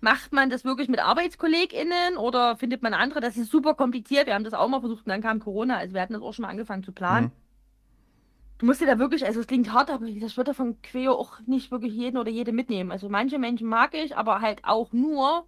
[0.00, 3.20] Macht man das wirklich mit ArbeitskollegInnen oder findet man andere?
[3.20, 4.26] Das ist super kompliziert.
[4.26, 5.76] Wir haben das auch mal versucht und dann kam Corona.
[5.76, 7.26] Also wir hatten das auch schon mal angefangen zu planen.
[7.26, 7.32] Mhm.
[8.58, 11.12] Du musst dir da wirklich, also es klingt hart, aber das wird ja von Queo
[11.12, 12.90] auch nicht wirklich jeden oder jede mitnehmen.
[12.90, 15.46] Also manche Menschen mag ich, aber halt auch nur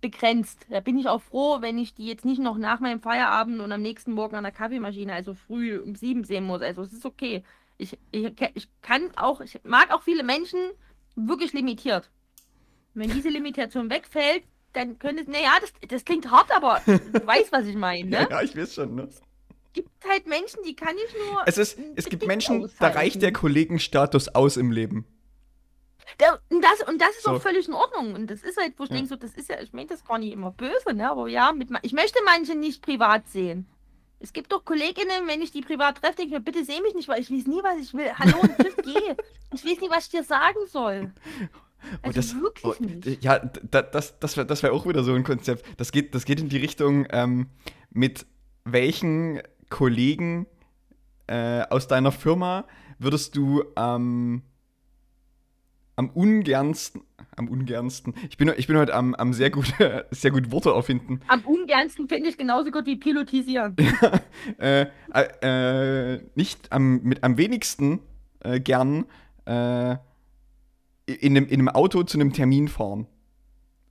[0.00, 0.66] begrenzt.
[0.70, 3.72] Da bin ich auch froh, wenn ich die jetzt nicht noch nach meinem Feierabend und
[3.72, 6.62] am nächsten Morgen an der Kaffeemaschine, also früh um sieben sehen muss.
[6.62, 7.42] Also es ist okay.
[7.78, 10.58] Ich, ich, ich kann auch, ich mag auch viele Menschen
[11.14, 12.10] wirklich limitiert.
[12.96, 16.92] Wenn diese Limitation wegfällt, dann könnte es, naja, das, das klingt hart, aber du
[17.26, 18.16] weißt, was ich meine, ne?
[18.22, 18.94] Ja, ja, ich weiß schon.
[18.94, 19.02] Ne?
[19.08, 19.20] Es
[19.72, 21.42] gibt halt Menschen, die kann ich nur.
[21.46, 22.96] Es, ist, es gibt Menschen, da aushalten.
[22.98, 25.04] reicht der Kollegenstatus aus im Leben.
[26.18, 27.32] Da, und, das, und das ist So.
[27.32, 28.14] auch völlig in Ordnung.
[28.14, 28.96] Und das ist halt, wo ich Ja.
[28.96, 31.10] denke, so, das ist ja, ich meine das gar nicht immer böse, ne?
[31.10, 33.66] Aber ja, mit, ich möchte manche nicht privat sehen.
[34.20, 36.94] Es gibt doch KollegInnen, wenn ich die privat treffe, denke ich mir, bitte seh mich
[36.94, 38.10] nicht, weil ich weiß nie, was ich will.
[38.18, 39.14] Hallo und tschüss, geh.
[39.52, 41.12] Ich weiß nie, was ich dir sagen soll.
[42.02, 43.24] Also das, wirklich oh, nicht.
[43.24, 45.64] Ja, da, das, das wäre das wär auch wieder so ein Konzept.
[45.76, 47.48] Das geht, das geht in die Richtung, ähm,
[47.90, 48.26] mit
[48.64, 50.46] welchen Kollegen
[51.26, 52.66] äh, aus deiner Firma
[52.98, 54.42] würdest du ähm,
[55.96, 57.02] am ungernsten,
[57.36, 59.72] am ungernsten, ich bin, ich bin heute am, am sehr gut,
[60.10, 63.76] sehr gut Worte erfinden, Am ungernsten finde ich genauso gut wie pilotisieren.
[64.58, 68.00] äh, äh, äh, nicht am, mit am wenigsten
[68.40, 69.06] äh, gern
[69.46, 69.96] äh,
[71.06, 73.06] in, einem, in einem Auto zu einem Termin fahren.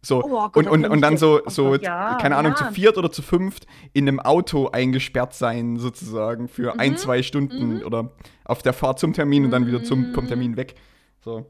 [0.02, 2.56] So, Oh Gott, und, und, und dann so, Oh so Gott, ja, keine Ahnung, ja.
[2.56, 7.24] zu viert oder zu fünft in einem Auto eingesperrt sein, sozusagen, für ein, Mhm, zwei
[7.24, 7.82] Stunden mhm.
[7.84, 8.12] oder
[8.44, 10.28] auf der Fahrt zum Termin und dann wieder zum, vom Mhm.
[10.28, 10.76] Termin weg.
[11.22, 11.48] So.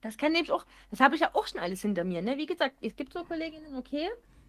[0.00, 2.36] Das kann nämlich auch, das habe ich ja auch schon alles hinter mir, ne?
[2.36, 4.08] Wie gesagt, es gibt so Kolleginnen, okay,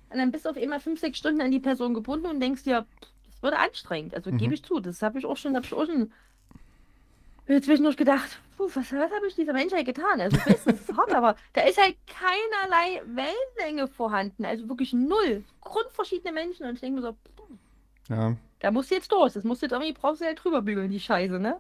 [0.09, 2.63] und dann bist du auf einmal fünf, sechs Stunden an die Person gebunden und denkst
[2.63, 2.85] dir,
[3.25, 4.15] das wird anstrengend.
[4.15, 4.37] Also Mhm.
[4.37, 6.11] gebe ich zu, das habe ich auch schon, habe ich auch schon
[7.47, 10.21] zwischendurch gedacht, puh, was, was habe ich dieser Menschheit getan?
[10.21, 15.43] Also ich das ist hart, aber da ist halt keinerlei Wellenlänge vorhanden, also wirklich null.
[15.61, 17.43] Grundverschiedene Menschen und ich denke mir so, puh,
[18.09, 18.35] Ja.
[18.59, 20.89] da musst du jetzt durch, das musst du jetzt irgendwie, brauchst du halt drüber bügeln,
[20.91, 21.59] die Scheiße, ne?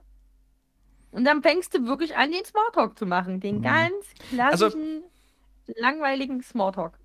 [1.11, 3.39] Und dann fängst du wirklich an, den Smalltalk zu machen.
[3.39, 3.61] Den Mhm.
[3.61, 3.93] ganz
[4.51, 5.03] Also- klassischen,
[5.75, 6.97] langweiligen Smalltalk.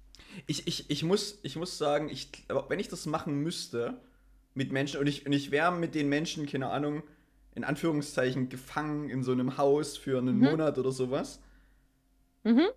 [0.46, 2.30] Ich, ich, ich, muss, ich muss sagen, ich,
[2.68, 4.00] wenn ich das machen müsste
[4.54, 7.02] mit Menschen und ich, und ich wäre mit den Menschen, keine Ahnung,
[7.54, 10.44] in Anführungszeichen gefangen in so einem Haus für einen Mhm.
[10.44, 11.40] Monat oder sowas.
[12.44, 12.68] Mhm.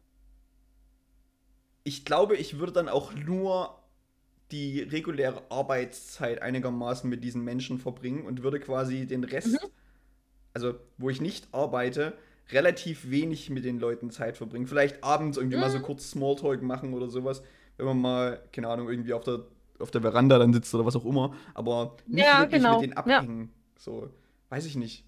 [1.84, 3.76] Ich glaube, ich würde dann auch nur
[4.52, 9.70] die reguläre Arbeitszeit einigermaßen mit diesen Menschen verbringen und würde quasi den Rest, Mhm.
[10.54, 12.14] also wo ich nicht arbeite,
[12.52, 14.68] relativ wenig mit den Leuten Zeit verbringen.
[14.68, 15.84] Vielleicht abends irgendwie mal so Mhm.
[15.84, 17.44] kurz Smalltalk machen oder sowas,
[17.78, 19.46] wenn man mal, keine Ahnung, irgendwie auf der,
[19.80, 22.74] auf der Veranda dann sitzt oder was auch immer, aber nicht Ja, wirklich genau.
[22.74, 23.20] mit denen Ja.
[23.20, 23.54] abhängen.
[23.78, 24.10] So,
[24.52, 25.06] weiß ich nicht.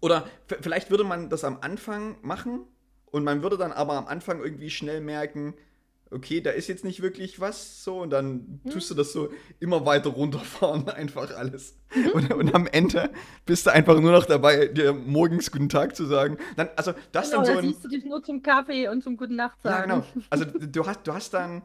[0.00, 0.26] Oder
[0.62, 2.60] vielleicht würde man das am Anfang machen
[3.06, 5.54] und man würde dann aber am Anfang irgendwie schnell merken,
[6.10, 8.70] okay, da ist jetzt nicht wirklich was so und dann Hm.
[8.70, 11.76] tust du das so immer weiter runterfahren, einfach alles.
[11.94, 12.10] Mhm.
[12.12, 13.10] Und, und am Ende
[13.44, 16.38] bist du einfach nur noch dabei, dir morgens guten Tag zu sagen.
[16.56, 19.02] Dann, also du hast Genau, dann so ein, siehst du dich nur zum Kaffee und
[19.02, 19.90] zum Guten Nacht ja, sagen.
[19.90, 20.04] genau.
[20.30, 21.62] Also du hast, du hast dann,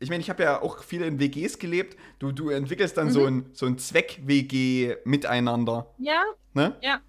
[0.00, 1.96] ich meine, ich habe ja auch viele in WGs gelebt.
[2.18, 3.26] Du, du entwickelst dann so Mhm.
[3.26, 5.92] ein, so ein Zweck-WG miteinander.
[5.98, 6.22] Ja,
[6.54, 6.76] Ne?
[6.82, 7.00] Ja.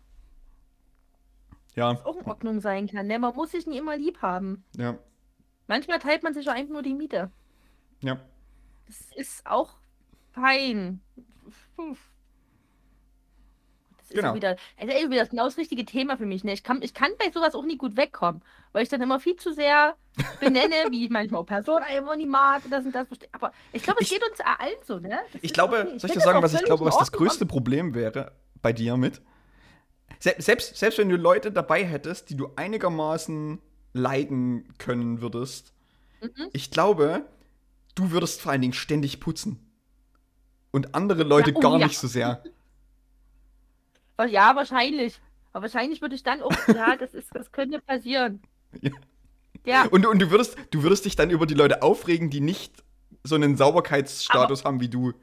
[1.75, 3.07] Ja, auch in Ordnung sein kann.
[3.07, 3.19] Ne?
[3.19, 4.63] Man muss sich nie immer lieb haben.
[4.77, 4.97] ja,
[5.67, 7.31] Manchmal teilt man sich auch einfach nur die Miete.
[8.01, 8.19] ja.
[8.87, 9.75] Das ist auch
[10.31, 10.99] fein.
[11.75, 11.95] Puh.
[14.09, 14.31] Das ist Genau.
[14.31, 16.43] auch wieder, also ey, wieder genau das richtige Thema für mich.
[16.43, 16.53] Ne?
[16.53, 18.41] Ich, kann, ich kann bei sowas auch nie gut wegkommen,
[18.71, 19.95] weil ich dann immer viel zu sehr
[20.39, 23.07] benenne, wie ich manchmal auch Personen einfach nie mag, das und das.
[23.31, 25.19] Aber ich glaube, es geht uns allen so, ne?
[25.33, 25.99] Das Ich glaube, okay.
[25.99, 29.21] soll ich dir sagen, was ich glaube, was das größte Problem wäre bei dir mit?
[30.19, 33.59] Se selbst, selbst wenn du Leute dabei hättest, die du einigermaßen
[33.93, 35.73] leiden können würdest,
[36.21, 36.49] Mhm.
[36.51, 37.23] ich glaube,
[37.95, 39.65] du würdest vor allen Dingen ständig putzen.
[40.71, 41.85] Und andere Leute Ja, oh gar ja.
[41.87, 42.43] nicht so sehr.
[44.27, 45.19] Ja, wahrscheinlich.
[45.53, 48.41] Aber wahrscheinlich würde ich dann auch, ja, das ist, das könnte passieren.
[48.81, 48.91] Ja.
[49.65, 52.83] Ja, Und, und du, würdest, du würdest dich dann über die Leute aufregen, die nicht
[53.23, 55.13] so einen Sauberkeitsstatus haben wie du.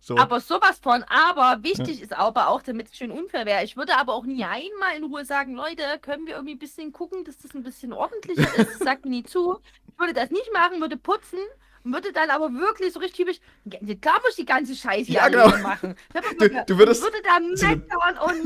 [0.00, 0.18] So.
[0.18, 1.02] aber sowas von.
[1.04, 3.64] Aber wichtig ist aber auch, damit es schön unfair wäre.
[3.64, 6.92] Ich würde aber auch nie einmal in Ruhe sagen, Leute, können wir irgendwie ein bisschen
[6.92, 8.72] gucken, dass das ein bisschen ordentlicher ist.
[8.72, 9.60] Das sagt mir nie zu.
[9.88, 11.38] Ich würde das nicht machen, würde putzen
[11.84, 15.28] und würde dann aber wirklich so richtig typisch, klar muss ich die ganze Scheiße Ja,
[15.28, 15.48] genau.
[15.58, 15.94] machen.
[16.14, 18.44] Ich Du- du würdest würde da meckern und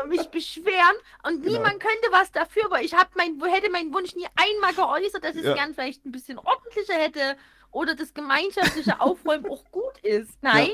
[0.00, 1.58] und mich beschweren und Genau.
[1.58, 5.34] niemand könnte was dafür, weil ich hab mein, hätte meinen Wunsch nie einmal geäußert, dass
[5.34, 5.54] ich es Ja.
[5.54, 7.36] gern vielleicht ein bisschen ordentlicher hätte
[7.70, 10.42] oder das gemeinschaftliche Aufräumen auch gut ist.
[10.42, 10.70] Nein,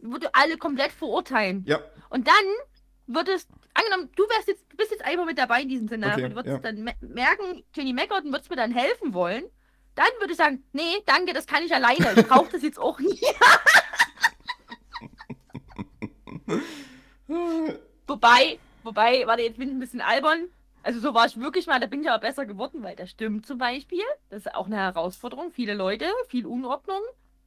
[0.00, 1.64] würde alle komplett verurteilen.
[1.68, 2.34] ja, Und dann
[3.06, 6.28] würdest, angenommen, du wärst jetzt, du bist jetzt einfach mit dabei in diesem Szenario, Okay,
[6.30, 6.72] du würdest ja.
[6.72, 9.44] dann me merken, Jenny meckert und würdest mir dann helfen wollen.
[9.94, 12.12] Dann würde ich sagen, nee, danke, das kann ich alleine.
[12.16, 13.20] Ich brauche das jetzt auch nie.
[18.06, 20.48] Wobei, wobei, warte, jetzt bin ich ein bisschen albern.
[20.82, 23.46] Also so war ich wirklich mal, da bin ich aber besser geworden, weil das stimmt
[23.46, 24.02] zum Beispiel.
[24.30, 25.52] Das ist auch eine Herausforderung.
[25.52, 27.02] Viele Leute, viel Unordnung.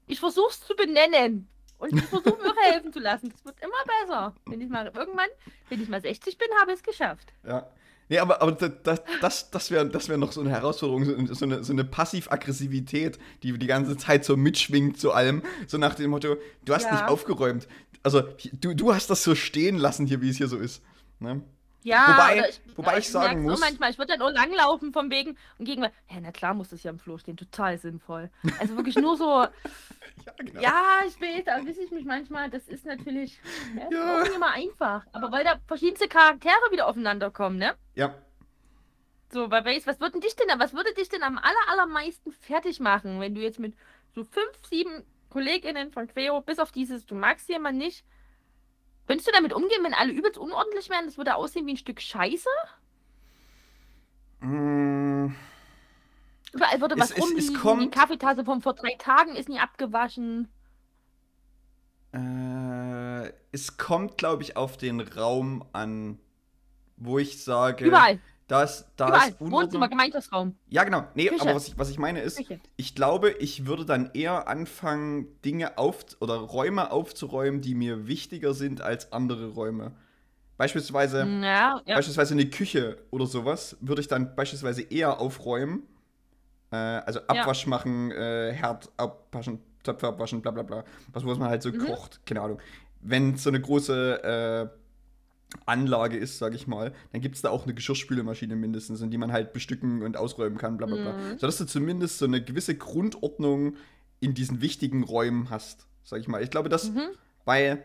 [0.07, 1.49] Ich versuche es zu benennen.
[1.79, 3.29] Und ich versuche mir helfen zu lassen.
[3.29, 4.35] Das wird immer besser.
[4.45, 5.27] Wenn ich mal irgendwann,
[5.69, 7.33] wenn ich mal 60 bin, habe ich es geschafft.
[7.45, 7.67] ja.
[8.09, 11.45] Nee, aber, aber das, das, das wäre das wär noch so eine Herausforderung, so, so
[11.45, 15.41] eine, so eine Passiv-Aggressivität, die die ganze Zeit so mitschwingt zu allem.
[15.67, 16.35] So nach dem Motto,
[16.65, 16.91] du hast Ja.
[16.93, 17.67] nicht aufgeräumt.
[18.03, 18.21] Also,
[18.53, 20.81] du, du hast das so stehen lassen hier, wie es hier so ist.
[21.19, 21.41] Ne?
[21.83, 24.93] Ja, Wobei- ich, wobei aber ich sagen muss- So manchmal, ich würde dann auch langlaufen
[24.93, 25.83] vom Wegen und gegen.
[25.83, 25.89] Ja,
[26.21, 27.35] na klar muss das hier am Flur stehen.
[27.37, 28.29] Total sinnvoll.
[28.59, 29.45] Also wirklich nur so.
[30.25, 30.61] Ja, genau.
[30.61, 33.39] Ja, ich weiß, da wisse ich mich manchmal, das ist natürlich
[33.75, 34.15] ja, Ja.
[34.19, 35.05] auch nicht immer einfach.
[35.11, 37.73] Aber weil da verschiedenste Charaktere wieder aufeinander kommen, ne?
[37.95, 38.13] Ja.
[39.31, 42.79] So, weil weißt, was würde dich denn, was würde dich denn am aller, allermeisten fertig
[42.79, 43.73] machen, wenn du jetzt mit
[44.13, 48.05] so fünf, sieben KollegInnen von Queo, bis auf dieses, du magst jemanden nicht,
[49.07, 51.05] könntest du damit umgehen, wenn alle übelst unordentlich wären?
[51.05, 52.49] Das würde aussehen wie ein Stück Scheiße?
[54.41, 55.33] Mm,
[56.53, 59.49] Überall würde Es- was es- es rumliegen, die kommt- Kaffeetasse von vor drei Tagen ist
[59.49, 60.49] nie abgewaschen.
[62.11, 66.19] äh, es kommt, glaube ich, auf den Raum an,
[66.97, 68.19] wo ich sage, Überall,
[68.61, 69.29] dass da überall.
[69.29, 69.89] ist Wohnzimmer, Unordnung.
[69.89, 70.55] Gemeinschaftsraum.
[70.69, 71.03] Ja, genau.
[71.15, 71.41] Nee, Küche.
[71.41, 72.59] aber was ich, was ich meine ist, Küche.
[72.77, 78.53] ich glaube, ich würde dann eher anfangen, Dinge auf oder Räume aufzuräumen, die mir wichtiger
[78.53, 79.91] sind als andere Räume.
[80.57, 81.95] Beispielsweise, Ja, ja.
[81.95, 85.83] beispielsweise eine Küche oder sowas würde ich dann beispielsweise eher aufräumen.
[86.71, 90.83] Äh, also Abwasch machen, äh, Herd abwaschen, Töpfe abwaschen, bla bla bla.
[91.11, 91.79] Was, was man halt so Mhm.
[91.79, 92.59] kocht, keine Ahnung.
[93.01, 94.77] Wenn so eine große äh,
[95.65, 99.17] Anlage ist, sage ich mal, dann gibt es da auch eine Geschirrspülmaschine mindestens, in die
[99.17, 101.13] man halt bestücken und ausräumen kann, bla bla bla.
[101.13, 101.37] Mhm.
[101.39, 103.75] Sodass du zumindest so eine gewisse Grundordnung
[104.19, 106.41] in diesen wichtigen Räumen hast, sag ich mal.
[106.43, 107.01] Ich glaube, dass, Mhm.
[107.45, 107.83] weil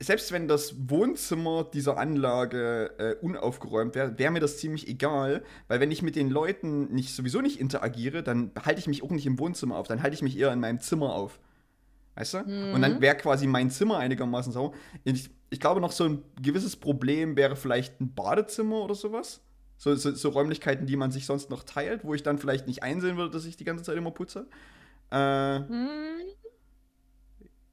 [0.00, 5.80] selbst wenn das Wohnzimmer dieser Anlage äh, unaufgeräumt wäre, wäre mir das ziemlich egal, weil
[5.80, 9.26] wenn ich mit den Leuten nicht sowieso nicht interagiere, dann halte ich mich auch nicht
[9.26, 11.40] im Wohnzimmer auf, dann halte ich mich eher in meinem Zimmer auf.
[12.18, 12.38] Weißt du?
[12.38, 12.74] Mhm.
[12.74, 13.00] Und dann mhm.
[13.00, 14.76] wäre quasi mein Zimmer einigermaßen sauber.
[15.04, 19.40] Ich, ich, glaube, noch so ein gewisses Problem wäre vielleicht ein Badezimmer oder sowas.
[19.76, 22.82] So, so, so, Räumlichkeiten, die man sich sonst noch teilt, wo ich dann vielleicht nicht
[22.82, 24.48] einsehen würde, dass ich die ganze Zeit immer putze.
[25.12, 25.88] Äh, mhm.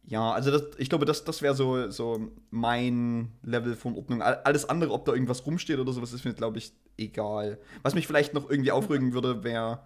[0.03, 4.21] Ja, also das, ich glaube, das, das wäre so, so mein Level von Ordnung.
[4.21, 7.57] Alles andere, ob da irgendwas rumsteht oder sowas, ist mir, glaube ich, egal.
[7.81, 9.79] Was mich vielleicht noch irgendwie aufregen würde, wäre,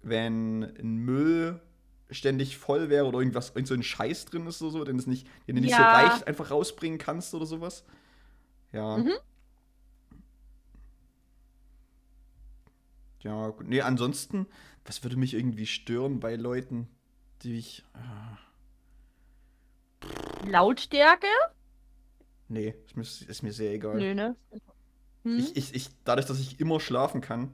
[0.00, 1.60] wenn ein Müll
[2.10, 5.06] ständig voll wäre oder irgendwas, irgend so ein Scheiß drin ist oder so, den, es
[5.06, 5.76] nicht, den du nicht ja.
[5.76, 7.84] so leicht einfach rausbringen kannst oder sowas.
[8.72, 8.98] Ja.
[8.98, 9.12] Mhm.
[13.22, 13.66] Ja, gut.
[13.68, 14.46] Nee, ansonsten,
[14.84, 16.88] was würde mich irgendwie stören bei Leuten,
[17.42, 17.84] die ich.
[17.94, 18.36] Äh
[20.48, 21.26] Lautstärke?
[22.48, 23.96] Nee, ist mir, ist mir sehr egal.
[23.98, 24.36] Nö, ne?
[25.24, 25.38] Hm?
[25.38, 27.52] Ich, ich, ich, dadurch, dass ich immer schlafen kann.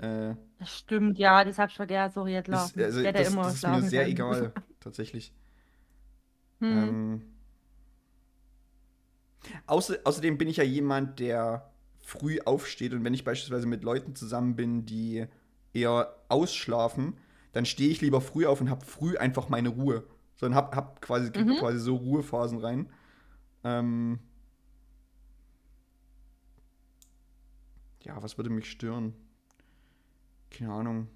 [0.00, 2.12] Äh, das stimmt, ja, das hab ich vergessen.
[2.14, 2.78] Sorry, jetzt laufen.
[2.78, 4.10] Ist, also, der, das, immer das ist mir sehr kann.
[4.10, 5.32] egal, tatsächlich.
[6.60, 6.88] Hm.
[6.88, 7.22] Ähm,
[9.66, 11.70] außer, außerdem bin ich ja jemand, der
[12.02, 15.26] früh aufsteht und wenn ich beispielsweise mit Leuten zusammen bin, die
[15.72, 17.18] eher ausschlafen,
[17.52, 20.04] dann stehe ich lieber früh auf und habe früh einfach meine Ruhe
[20.40, 21.58] sondern hab, hab quasi, mhm.
[21.58, 22.88] quasi so Ruhephasen rein.
[23.62, 24.18] Ähm,
[28.02, 29.14] ja, was würde mich stören?
[30.50, 31.08] Keine Ahnung.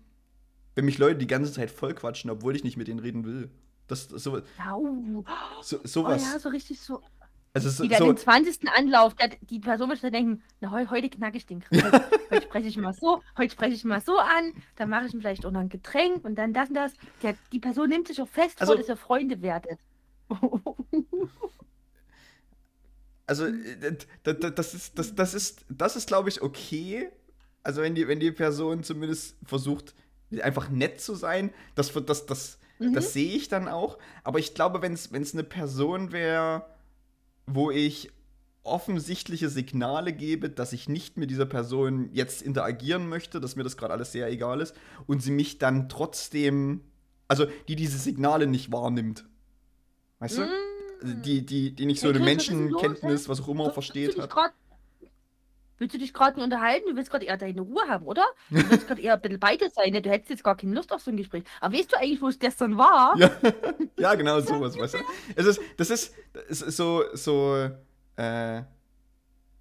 [0.75, 3.51] Wenn mich Leute die ganze Zeit voll quatschen, obwohl ich nicht mit denen reden will.
[3.87, 4.41] Das, das so,
[4.73, 5.25] oh.
[5.63, 6.23] so, sowas.
[6.25, 7.01] Oh ja, so richtig so.
[7.53, 8.69] Also so, die dann so, den 20.
[8.69, 11.85] Anlauf, der, die Person wird dann denken, na, heute knack ich den Grill.
[12.31, 15.21] heute spreche ich mal so, heute spreche ich mal so an, dann mache ich ihm
[15.21, 16.93] vielleicht auch noch ein Getränk und dann das und das.
[17.23, 19.79] Der, die Person nimmt sich auch fest also, vor, dass ihr Freunde werdet.
[23.27, 27.09] also, äh, das ist, das, das ist, das ist, glaube ich, okay.
[27.65, 29.95] Also, wenn die, wenn die Person zumindest versucht,
[30.43, 32.93] einfach nett zu sein, das, das, das, mhm.
[32.93, 33.99] das sehe ich dann auch.
[34.23, 36.67] Aber ich glaube, wenn es eine Person wäre,
[37.47, 38.11] wo ich
[38.65, 43.77] offensichtliche Signale gebe, dass ich nicht mit dieser Person jetzt interagieren möchte, dass mir das
[43.77, 44.75] gerade alles sehr egal ist
[45.07, 46.81] und sie mich dann trotzdem,
[47.29, 49.27] also die diese Signale nicht wahrnimmt.
[50.19, 50.41] Weißt mm.
[50.41, 51.15] du?
[51.23, 54.35] Die, die, die nicht so eine Menschenkenntnis, was auch immer, versteht hat.
[55.79, 56.89] Willst du dich gerade unterhalten?
[56.89, 58.25] Du willst gerade eher deine Ruhe haben, oder?
[58.51, 59.93] Du willst gerade eher ein bisschen bei dir sein.
[59.93, 60.03] Ne?
[60.03, 61.45] Du hättest jetzt gar keine Lust auf so ein Gespräch.
[61.61, 63.15] Aber weißt du eigentlich, wo es gestern war?
[63.25, 63.31] Ja,
[63.97, 64.99] ja genau sowas, weißt du?
[65.35, 66.15] Es ist, das ist,
[66.49, 67.71] es ist so, so
[68.17, 68.63] äh,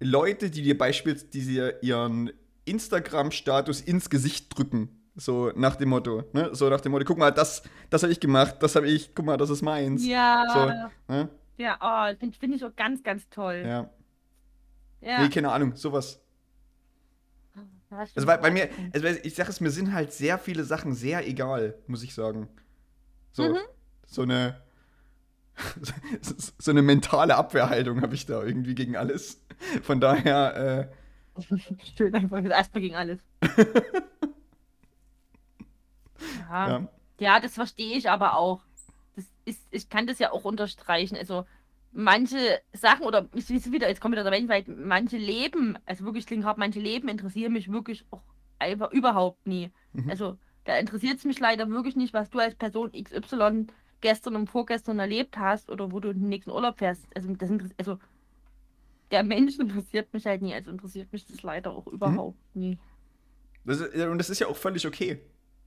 [0.00, 2.30] Leute, die dir beispielsweise die dir ihren
[2.64, 4.88] Instagram-Status ins Gesicht drücken.
[5.16, 6.50] So nach dem Motto, ne?
[6.52, 9.24] So nach dem Motto, guck mal, das, das habe ich gemacht, das habe ich, guck
[9.24, 10.04] mal, das ist meins.
[10.04, 10.44] Ja.
[10.52, 11.28] So, ne?
[11.56, 13.62] Ja, oh, finde find ich auch ganz, ganz toll.
[13.64, 13.90] Ja.
[15.04, 15.22] Ja.
[15.22, 16.20] Nee, keine Ahnung, sowas.
[17.90, 21.28] Also bei, bei mir, also ich sage es, mir sind halt sehr viele Sachen sehr
[21.28, 22.48] egal, muss ich sagen.
[23.32, 23.58] So, mhm.
[24.06, 24.64] so eine
[26.58, 29.40] so eine mentale Abwehrhaltung habe ich da irgendwie gegen alles.
[29.82, 30.90] Von daher.
[31.36, 31.40] Äh,
[31.96, 33.20] Schön einfach erstmal gegen alles.
[36.50, 36.68] ja.
[36.68, 36.88] ja.
[37.18, 37.40] ja.
[37.40, 38.62] das verstehe ich aber auch.
[39.16, 41.16] Das ist, ich kann das ja auch unterstreichen.
[41.16, 41.46] Also
[41.94, 46.44] manche Sachen oder ich wieder, jetzt kommt wieder der Weltweit, manche Leben, also wirklich klingt
[46.44, 48.22] hart, manche Leben interessieren mich wirklich auch
[48.58, 49.70] einfach überhaupt nie.
[49.92, 50.10] Mhm.
[50.10, 53.66] Also da interessiert es mich leider wirklich nicht, was du als Person XY
[54.00, 57.06] gestern und vorgestern erlebt hast oder wo du den nächsten Urlaub fährst.
[57.14, 57.98] Also, das also
[59.10, 62.60] der Mensch interessiert mich halt nie, also interessiert mich das leider auch überhaupt mhm.
[62.60, 62.78] nie.
[63.64, 65.20] Das ist, und das ist ja auch völlig okay.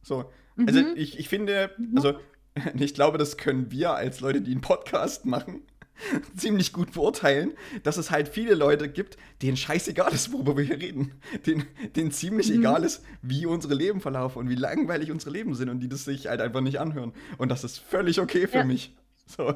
[0.03, 0.31] So.
[0.57, 0.93] Also mhm.
[0.95, 1.93] ich, ich finde, mhm.
[1.95, 2.19] also
[2.75, 5.61] ich glaube, das können wir als Leute, die einen Podcast machen,
[6.35, 10.79] ziemlich gut beurteilen, dass es halt viele Leute gibt, denen scheißegal ist, worüber wir hier
[10.79, 11.13] reden.
[11.45, 12.59] Denen, denen ziemlich mhm.
[12.59, 16.05] egal ist, wie unsere Leben verlaufen und wie langweilig unsere Leben sind und die das
[16.05, 17.13] sich halt einfach nicht anhören.
[17.37, 18.63] Und das ist völlig okay für ja.
[18.63, 18.93] mich.
[19.25, 19.53] So.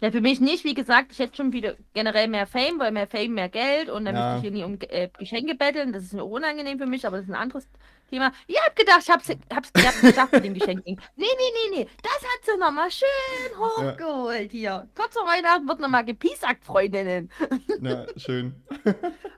[0.00, 0.64] Ja, für mich nicht.
[0.64, 4.04] Wie gesagt, ich hätte schon wieder generell mehr Fame, weil mehr Fame, mehr Geld und
[4.04, 4.34] dann ja.
[4.34, 5.92] müsste ich hier nie um äh, Geschenke betteln.
[5.92, 7.66] Das ist mir unangenehm für mich, aber das ist ein anderes
[8.06, 8.32] Thema.
[8.46, 10.84] Ihr habt gedacht, ich hab's, hab's, ich hab's geschafft mit dem Geschenk.
[10.84, 11.88] Nee, nee, nee, nee.
[12.02, 14.88] Das hat sie nochmal schön hochgeholt hier.
[14.94, 17.30] Kurz vor Weihnachten wird nochmal gepiesackt, Freundinnen.
[17.80, 18.62] Ja, schön.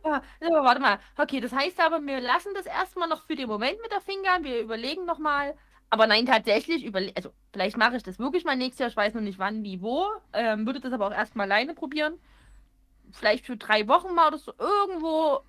[0.04, 0.98] ja, warte mal.
[1.16, 4.42] Okay, das heißt aber, wir lassen das erstmal noch für den Moment mit der Finger.
[4.42, 5.54] Wir überlegen nochmal.
[5.90, 8.90] Aber nein, tatsächlich, überle also vielleicht mache ich das wirklich mal nächstes Jahr.
[8.90, 10.06] Ich weiß noch nicht wann, wie, wo.
[10.32, 12.18] Ähm, würde das aber auch erstmal alleine probieren.
[13.12, 15.40] Vielleicht für drei Wochen mal oder so irgendwo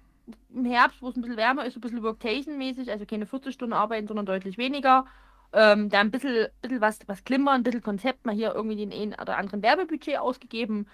[0.53, 3.73] im Herbst, wo es ein bisschen wärmer ist, ein bisschen Worktation-mäßig, also keine 40 Stunden
[3.73, 5.05] arbeiten, sondern deutlich weniger.
[5.53, 8.93] Ähm, da ein bisschen, bisschen was, was klimpern, ein bisschen Konzept, mal hier irgendwie den
[8.93, 10.87] einen oder anderen Werbebudget ausgegeben,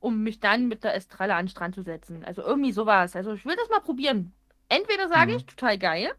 [0.00, 2.24] um mich dann mit der Estrella an den Strand zu setzen.
[2.24, 3.14] Also irgendwie sowas.
[3.16, 4.32] Also ich will das mal probieren.
[4.68, 5.38] Entweder sage mhm.
[5.38, 6.12] ich, total geil,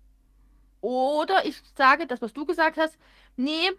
[0.81, 2.97] oder ich sage das, was du gesagt hast,
[3.35, 3.69] nee,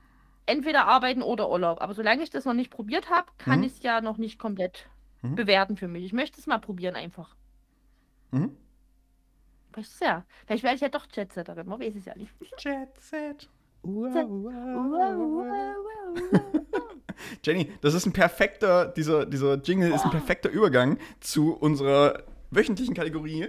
[0.46, 1.80] entweder arbeiten oder Urlaub.
[1.80, 3.64] Aber solange ich das noch nicht probiert habe, kann Mhm.
[3.64, 4.88] ich es ja noch nicht komplett
[5.22, 5.34] Mhm.
[5.34, 6.04] bewerten für mich.
[6.04, 7.34] Ich möchte es mal probieren einfach.
[8.32, 8.56] Mhm.
[9.74, 10.24] Weißt du ja.
[10.46, 12.32] Vielleicht werde ich ja doch Jetsetterin, man weiß es ja nicht.
[12.58, 13.48] Jet Set.
[13.82, 16.62] Wow, wow, wow.
[17.44, 22.94] Jenny, das ist ein perfekter, dieser, dieser Jingle ist ein perfekter Übergang zu unserer wöchentlichen
[22.94, 23.48] Kategorie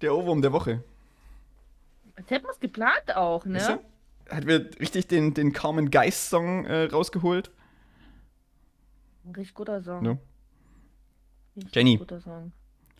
[0.00, 0.82] der Ohrwurm der Woche.
[2.16, 3.80] Jetzt hätten wir es geplant auch, Weißt ne?
[4.26, 4.34] du?
[4.34, 7.50] Hat wir richtig den, den Carmen Geist Song äh, rausgeholt.
[9.24, 10.02] Ein richtig guter Song.
[10.02, 10.18] No.
[11.56, 11.96] Richtig Jenny.
[11.96, 12.52] Guter Song.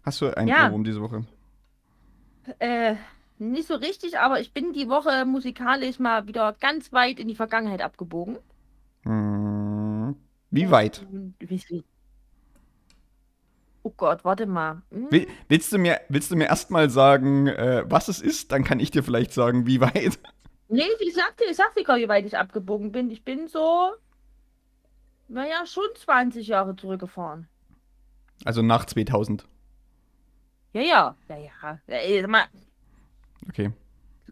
[0.09, 0.69] Hast du einen Ja.
[0.69, 1.27] Ohrwurm diese Woche?
[2.61, 2.95] Äh,
[3.37, 7.35] nicht so richtig, aber ich bin die Woche musikalisch mal wieder ganz weit in die
[7.35, 8.39] Vergangenheit abgebogen.
[9.03, 10.17] Hm,
[10.51, 11.07] Wie weit?
[13.83, 14.81] Oh Gott, warte mal.
[14.91, 15.13] Hm?
[15.13, 18.51] Will, willst, du mir, willst du mir erstmal sagen, äh, was es ist?
[18.51, 20.19] Dann kann ich dir vielleicht sagen, wie weit.
[20.69, 23.11] Nee, ich sag dir, ich sag dir gar, wie weit ich abgebogen bin.
[23.11, 23.91] Ich bin so,
[25.29, 27.47] naja, schon 20 Jahre zurückgefahren.
[28.47, 29.47] Also nach 2000.
[30.73, 31.79] Ja, ja, ja, ja.
[31.87, 32.45] Äh, sag mal,
[33.49, 33.71] Okay.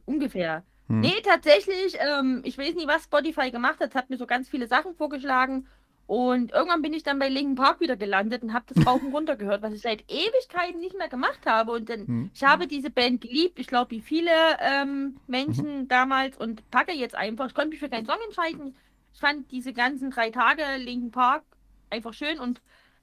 [0.05, 0.65] ungefähr.
[0.89, 1.01] Hm.
[1.01, 4.49] Nee, tatsächlich, ähm, ich weiß nicht, was Spotify gemacht hat, es hat mir so ganz
[4.49, 5.67] viele Sachen vorgeschlagen.
[6.07, 9.13] Und irgendwann bin ich dann bei Linkin Park wieder gelandet und habe das rauf und
[9.13, 11.73] runter gehört, was ich seit Ewigkeiten nicht mehr gemacht habe.
[11.73, 12.31] Und dann, Hm.
[12.33, 17.17] ich habe diese Band geliebt, ich glaube, wie viele ähm, Menschen damals und packe jetzt
[17.17, 17.49] einfach.
[17.49, 18.77] Ich konnte mich für keinen Song entscheiden.
[19.13, 21.43] Ich fand diese ganzen drei Tage Linkin Park
[21.91, 22.61] einfach schön und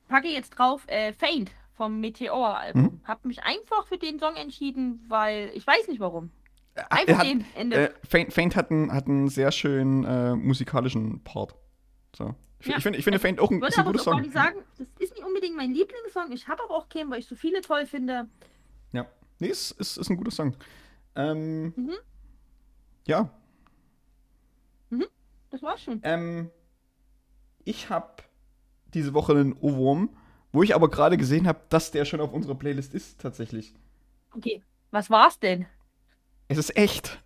[0.08, 2.82] packe jetzt drauf äh, Faint vom Meteor-Album.
[2.82, 3.00] Mhm.
[3.04, 6.32] Hab mich einfach für den Song entschieden, weil ich weiß nicht warum.
[6.90, 7.90] Einfach hat, den Ende.
[7.90, 11.56] äh, Faint, Faint hat, einen, hat einen sehr schönen äh, musikalischen Part.
[12.16, 12.34] So.
[12.60, 12.78] Ich, Ja.
[12.78, 14.22] ich, finde, ich finde Faint auch ein, Ich würde ist ein guter Song.
[14.22, 16.32] nicht sagen, das ist nicht unbedingt mein Lieblingssong.
[16.32, 18.28] Ich habe aber auch keinen, weil ich so viele toll finde.
[18.92, 19.06] Ja.
[19.40, 20.56] Nee, ist, ist, ist ein guter Song.
[21.16, 21.94] Ähm, Mhm.
[23.06, 23.30] Ja.
[25.50, 26.00] Das war's schon.
[26.04, 26.50] Ähm,
[27.64, 28.24] ich habe
[28.94, 30.10] diese Woche einen Ohrwurm,
[30.54, 33.74] wo ich aber gerade gesehen habe, dass der schon auf unserer Playlist ist, tatsächlich.
[34.36, 35.66] Okay, was war's denn?
[36.48, 37.20] Es ist echt.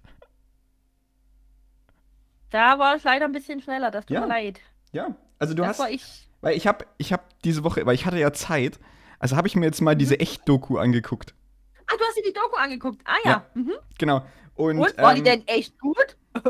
[2.50, 4.22] Da war es leider ein bisschen schneller, das tut Ja.
[4.22, 4.62] mir leid.
[4.94, 5.16] Ja.
[5.38, 5.80] Also du das hast.
[5.80, 6.28] war ich.
[6.42, 8.80] Weil ich habe ich hab diese Woche, weil ich hatte ja Zeit,
[9.20, 10.00] also habe ich mir jetzt mal Mhm.
[10.00, 11.34] diese Echt-Doku angeguckt.
[11.88, 13.02] Ah, du hast dir die Doku angeguckt.
[13.06, 13.46] Ah ja.
[13.54, 13.74] Mhm.
[13.98, 14.26] Genau.
[14.56, 16.18] Und, Und, war die ähm, denn echt gut?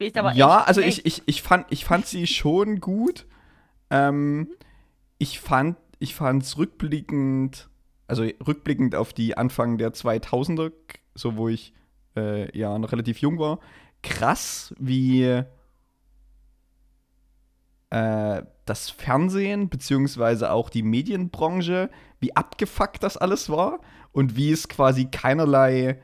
[0.00, 0.98] Ja, echt also schlecht.
[1.06, 3.24] ich, ich, ich, fand, ich fand sie schon gut.
[3.92, 4.48] Ähm,
[5.18, 7.68] ich fand ich fand's rückblickend,
[8.08, 10.72] also rückblickend auf die Anfang der 2000er,
[11.14, 11.74] so wo ich
[12.16, 13.60] äh, ja noch relativ jung war,
[14.02, 15.22] krass, wie
[17.90, 24.68] äh, das Fernsehen beziehungsweise auch die Medienbranche, wie abgefuckt das alles war und wie es
[24.68, 26.02] quasi keinerlei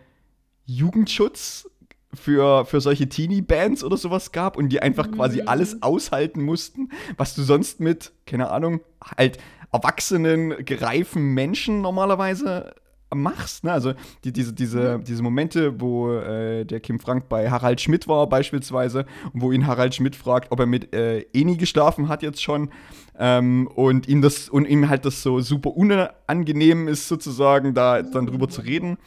[0.65, 1.69] Jugendschutz
[2.15, 5.49] für, für solche Teenie-Bands oder sowas gab und die einfach quasi Mhm.
[5.49, 8.81] alles aushalten mussten, was du sonst mit, keine Ahnung,
[9.17, 9.39] halt
[9.73, 12.75] erwachsenen, gereifen Menschen normalerweise
[13.15, 13.65] machst.
[13.65, 13.73] Ne?
[13.73, 13.95] Also
[14.25, 19.07] die, diese, diese, diese Momente, wo äh, der Kim Frank bei Harald Schmidt war beispielsweise
[19.33, 22.71] und wo ihn Harald Schmidt fragt, ob er mit äh, Eni geschlafen hat jetzt schon
[23.19, 28.27] ähm, und ihm das und ihm halt das so super unangenehm ist sozusagen da dann
[28.27, 28.99] drüber zu reden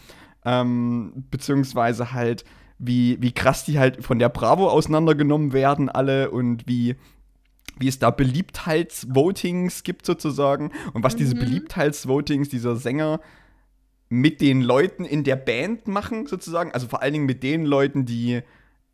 [0.45, 2.43] ähm, beziehungsweise halt
[2.82, 6.96] wie, wie krass die halt von der Bravo auseinandergenommen werden alle und wie
[7.78, 11.39] wie es da Beliebtheitsvotings gibt sozusagen und was diese Mhm.
[11.39, 13.22] Beliebtheitsvotings dieser Sänger
[14.10, 18.06] mit den Leuten in der Band machen sozusagen, also vor allen Dingen mit den Leuten,
[18.06, 18.41] die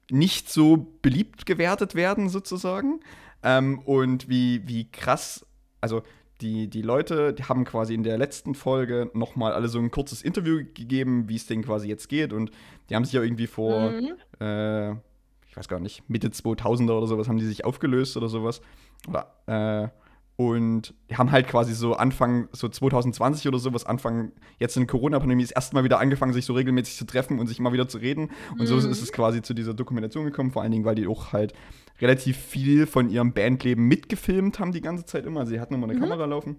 [0.10, 3.00] nicht so beliebt gewertet werden sozusagen
[3.44, 5.46] ähm, und wie, wie krass,
[5.82, 6.04] also
[6.42, 10.22] die, die Leute die haben quasi in der letzten Folge nochmal alle so ein kurzes
[10.22, 12.52] Interview gegeben, wie es denen quasi jetzt geht und
[12.90, 14.14] die haben sich ja irgendwie vor Mhm.
[14.40, 14.92] äh,
[15.50, 18.62] ich weiß gar nicht, Mitte 2000er oder sowas haben die sich aufgelöst oder sowas.
[19.08, 19.88] Oder, äh,
[20.40, 25.42] und die haben halt quasi so Anfang, so 2020 oder sowas, Anfang jetzt in Corona-Pandemie,
[25.42, 28.30] ist erstmal wieder angefangen, sich so regelmäßig zu treffen und sich mal wieder zu reden.
[28.60, 28.92] Und so Mhm.
[28.92, 31.54] ist es quasi zu dieser Dokumentation gekommen, vor allen Dingen, weil die auch halt
[32.00, 35.46] relativ viel von ihrem Bandleben mitgefilmt haben die ganze Zeit immer.
[35.46, 36.02] Sie hatten immer eine Mhm.
[36.02, 36.58] Kamera laufen.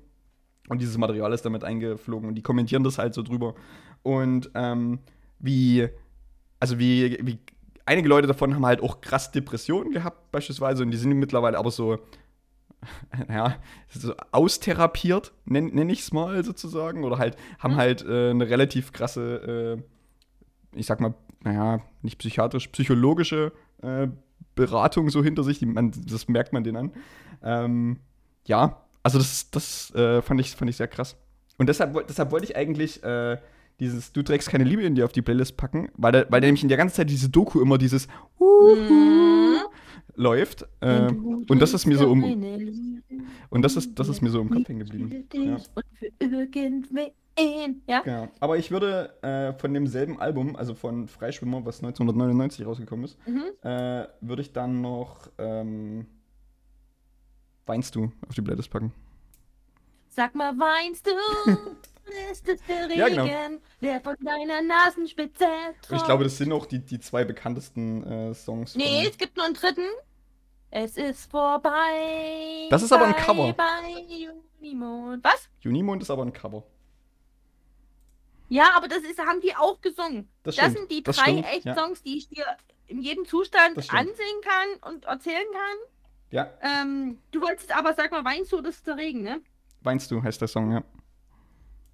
[0.68, 3.55] Und dieses Material ist damit eingeflogen und die kommentieren das halt so drüber.
[4.03, 4.99] Und ähm,
[5.39, 5.89] wie,
[6.61, 7.39] also wie, wie
[7.86, 11.70] einige Leute davon haben halt auch krass Depressionen gehabt, beispielsweise, und die sind mittlerweile aber
[11.70, 11.99] so,
[13.28, 13.57] ja,
[13.89, 17.78] so austherapiert, nenne nenn ich es mal sozusagen, oder halt haben Mhm.
[17.78, 19.78] halt äh, eine relativ krasse,
[20.74, 21.14] äh, ich sag mal,
[21.45, 24.09] naja, nicht psychiatrisch, psychologische äh,
[24.59, 26.92] Beratung so hinter sich, die, man, das merkt man denen an.
[27.42, 27.96] Ähm,
[28.46, 31.16] ja, also das, das äh, fand, ich, fand ich sehr krass.
[31.56, 33.38] Und deshalb, deshalb wollte ich eigentlich äh,
[33.80, 36.62] dieses Du trägst keine Liebe in dir auf die Playlist packen, weil der, weil nämlich
[36.62, 38.09] in der ganzen Zeit diese Doku immer dieses
[38.40, 39.61] Uhu
[40.16, 40.66] läuft.
[40.80, 41.09] Äh,
[41.48, 42.24] und das ist mir so um.
[43.50, 45.24] Und das ist, das ist mir so im Kopf hängen geblieben.
[45.32, 45.59] Ja.
[47.39, 47.82] Irgendwen.
[47.86, 48.01] Ja?
[48.01, 48.28] Genau.
[48.41, 53.45] Aber ich würde äh, von demselben Album, also von Freischwimmer, was 1999 rausgekommen ist, Mhm.
[53.62, 56.07] äh, würde ich dann noch ähm,
[57.66, 58.93] Weinst du auf die Playlist packen.
[60.09, 61.11] Sag mal, weinst du?
[62.32, 63.26] Ist es der Regen, Ja, genau.
[63.82, 66.05] der von deiner Nasenspitze Und ich tropft?
[66.07, 68.74] glaube, das sind auch die, die zwei bekanntesten äh, Songs.
[68.74, 69.84] Nee, es gibt nur einen dritten.
[70.70, 72.66] Es ist vorbei.
[72.70, 73.53] Das ist aber ein Cover.
[73.53, 74.28] Bye,
[74.61, 75.22] Junimond.
[75.22, 75.49] Was?
[75.61, 76.64] Junimond ist aber ein Cover.
[78.49, 80.28] Ja, aber das ist, haben die auch gesungen.
[80.42, 81.74] Das Das, sind die das drei stimmt, echt ja.
[81.74, 82.44] Songs, die ich dir
[82.86, 85.76] in jedem Zustand Das ansehen kann und erzählen kann.
[86.30, 89.40] Ja, Ähm, du wolltest aber, sag mal, weinst du, das ist der Regen, ne?
[89.82, 90.82] Weinst du heißt der Song, ja.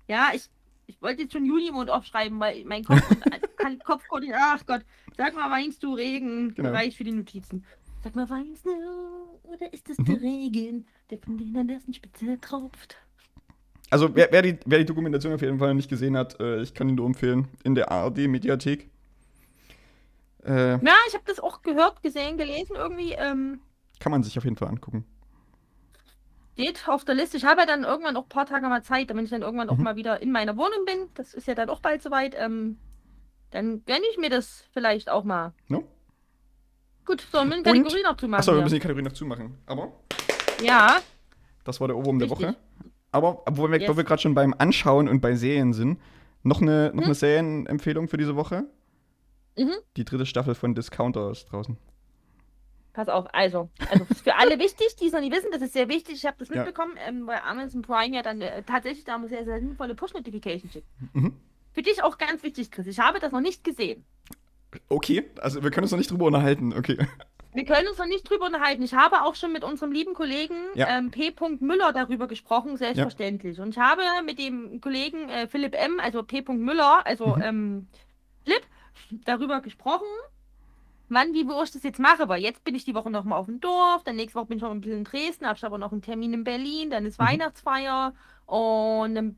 [0.08, 0.48] Ja, ich,
[0.86, 3.00] ich wollte jetzt schon Junimond aufschreiben, weil mein Kopf,
[3.56, 4.82] kann, Kopfcode, ach Gott,
[5.16, 6.70] sag mal, weinst du Regen, Genau.
[6.70, 7.64] Bereich für die Notizen.
[8.02, 8.70] Sag mal, weinst du,
[9.44, 10.04] oder ist es Mhm.
[10.04, 12.96] der Regen, der von deiner Nasenspitze tropft?
[13.94, 16.60] Also, wer, wer, die, wer die Dokumentation auf jeden Fall noch nicht gesehen hat, äh,
[16.62, 17.46] ich kann ihn nur empfehlen.
[17.62, 18.90] In der ARD-Mediathek.
[20.44, 23.12] Äh, Ja, ich habe das auch gehört, gesehen, gelesen irgendwie.
[23.12, 23.60] Ähm,
[24.00, 25.04] kann man sich auf jeden Fall angucken.
[26.54, 27.36] steht auf der Liste.
[27.36, 29.68] Ich habe ja dann irgendwann auch ein paar Tage mal Zeit, damit ich dann irgendwann
[29.70, 29.84] auch Mhm.
[29.84, 31.08] mal wieder in meiner Wohnung bin.
[31.14, 32.34] Das ist ja dann auch bald soweit.
[32.36, 32.78] Ähm,
[33.52, 35.52] dann gönne ich mir das vielleicht auch mal.
[35.68, 35.84] No?
[37.06, 38.40] Gut, so, wir müssen Kategorie noch zu machen.
[38.40, 39.56] Achso, wir müssen die Kategorie noch zumachen.
[39.66, 39.92] Aber
[40.60, 40.96] Ja,
[41.62, 42.28] das war der Ohrwurm der.
[42.28, 42.56] Woche.
[43.14, 43.96] Aber wo wir, Yes.
[43.96, 46.00] wir gerade schon beim Anschauen und bei Serien sind,
[46.42, 47.04] noch eine, noch Hm?
[47.04, 48.64] eine Serienempfehlung für diese Woche.
[49.56, 49.72] Mhm.
[49.96, 51.76] Die dritte Staffel von Discounter ist draußen.
[52.92, 53.26] pass auf.
[53.32, 56.14] Also, also für alle wichtig, die es noch nicht wissen, das ist sehr wichtig.
[56.16, 56.56] Ich habe das Ja.
[56.64, 60.86] mitbekommen, ähm, weil Amazon Prime ja dann äh, tatsächlich da sehr, sehr sinnvolle Push-Notifications schickt.
[61.12, 61.34] Mhm.
[61.72, 62.86] Für dich auch ganz wichtig, Chris.
[62.86, 64.04] Ich habe das noch nicht gesehen.
[64.88, 66.72] Okay, also wir können uns noch nicht drüber unterhalten.
[66.72, 66.96] Okay.
[67.54, 68.82] Wir können uns noch nicht drüber unterhalten.
[68.82, 70.88] Ich habe auch schon mit unserem lieben Kollegen Ja.
[70.98, 71.32] ähm, P.
[71.60, 73.60] Müller darüber gesprochen, selbstverständlich.
[73.60, 76.42] Und ich habe mit dem Kollegen äh, Philipp M., also P.
[76.48, 77.42] Müller, also Mhm.
[77.42, 77.88] ähm,
[78.44, 78.66] Philipp,
[79.24, 80.06] darüber gesprochen,
[81.08, 82.28] wann, wie, wo ich das jetzt mache.
[82.28, 84.56] Weil jetzt bin ich die Woche noch mal auf dem Dorf, dann nächste Woche bin
[84.58, 87.06] ich noch ein bisschen in Dresden, habe ich aber noch einen Termin in Berlin, dann
[87.06, 87.24] ist Mhm.
[87.24, 88.14] Weihnachtsfeier
[88.46, 89.36] und ähm,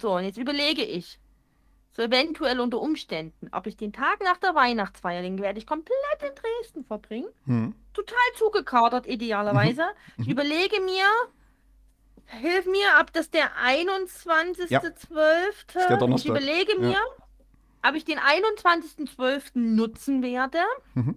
[0.00, 1.18] so, und jetzt überlege ich,
[1.96, 5.96] so eventuell unter Umständen, ob ich den Tag nach der Weihnachtsfeier, den werde ich komplett
[6.20, 7.74] in Dresden verbringen Hm.
[7.94, 9.86] total zugekadert, idealerweise.
[10.18, 10.32] Ich Mhm.
[10.32, 11.06] überlege mir,
[12.26, 14.70] hilf mir, ob das der 21.12.
[14.70, 15.96] Ja.
[15.96, 16.78] der Ich überlege Ja.
[16.80, 16.98] mir,
[17.88, 19.74] ob ich den 21.12.
[19.74, 20.58] nutzen werde,
[20.94, 21.14] Mhm.